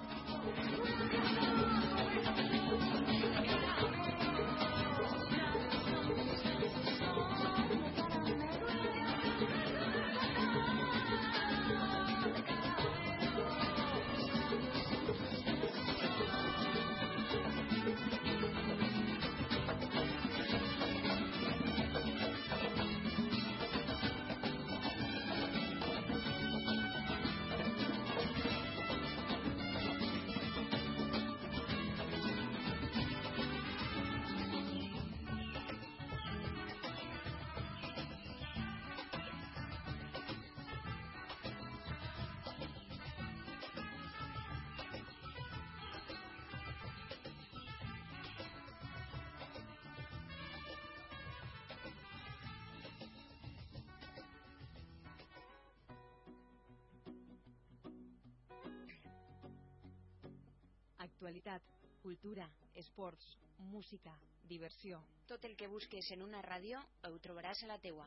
Actualitat, 61.28 61.62
cultura, 62.02 62.46
esports, 62.74 63.26
música, 63.60 64.14
diversió. 64.48 65.02
Tot 65.28 65.44
el 65.44 65.58
que 65.60 65.68
busques 65.68 66.08
en 66.16 66.22
una 66.24 66.40
ràdio 66.46 66.80
ho 67.04 67.18
trobaràs 67.20 67.66
a 67.66 67.68
la 67.68 67.76
teua. 67.84 68.06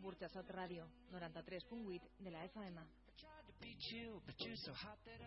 Burjassot 0.00 0.48
Ràdio, 0.56 0.86
93.8 1.12 2.08
de 2.24 2.32
la 2.32 2.46
FM. 2.48 2.86
tried 3.20 3.44
to 3.46 3.52
beat 3.60 3.92
you, 3.92 4.22
but 4.24 4.40
you're 4.40 4.56
so 4.56 4.72
hot 4.72 4.96
that 5.04 5.20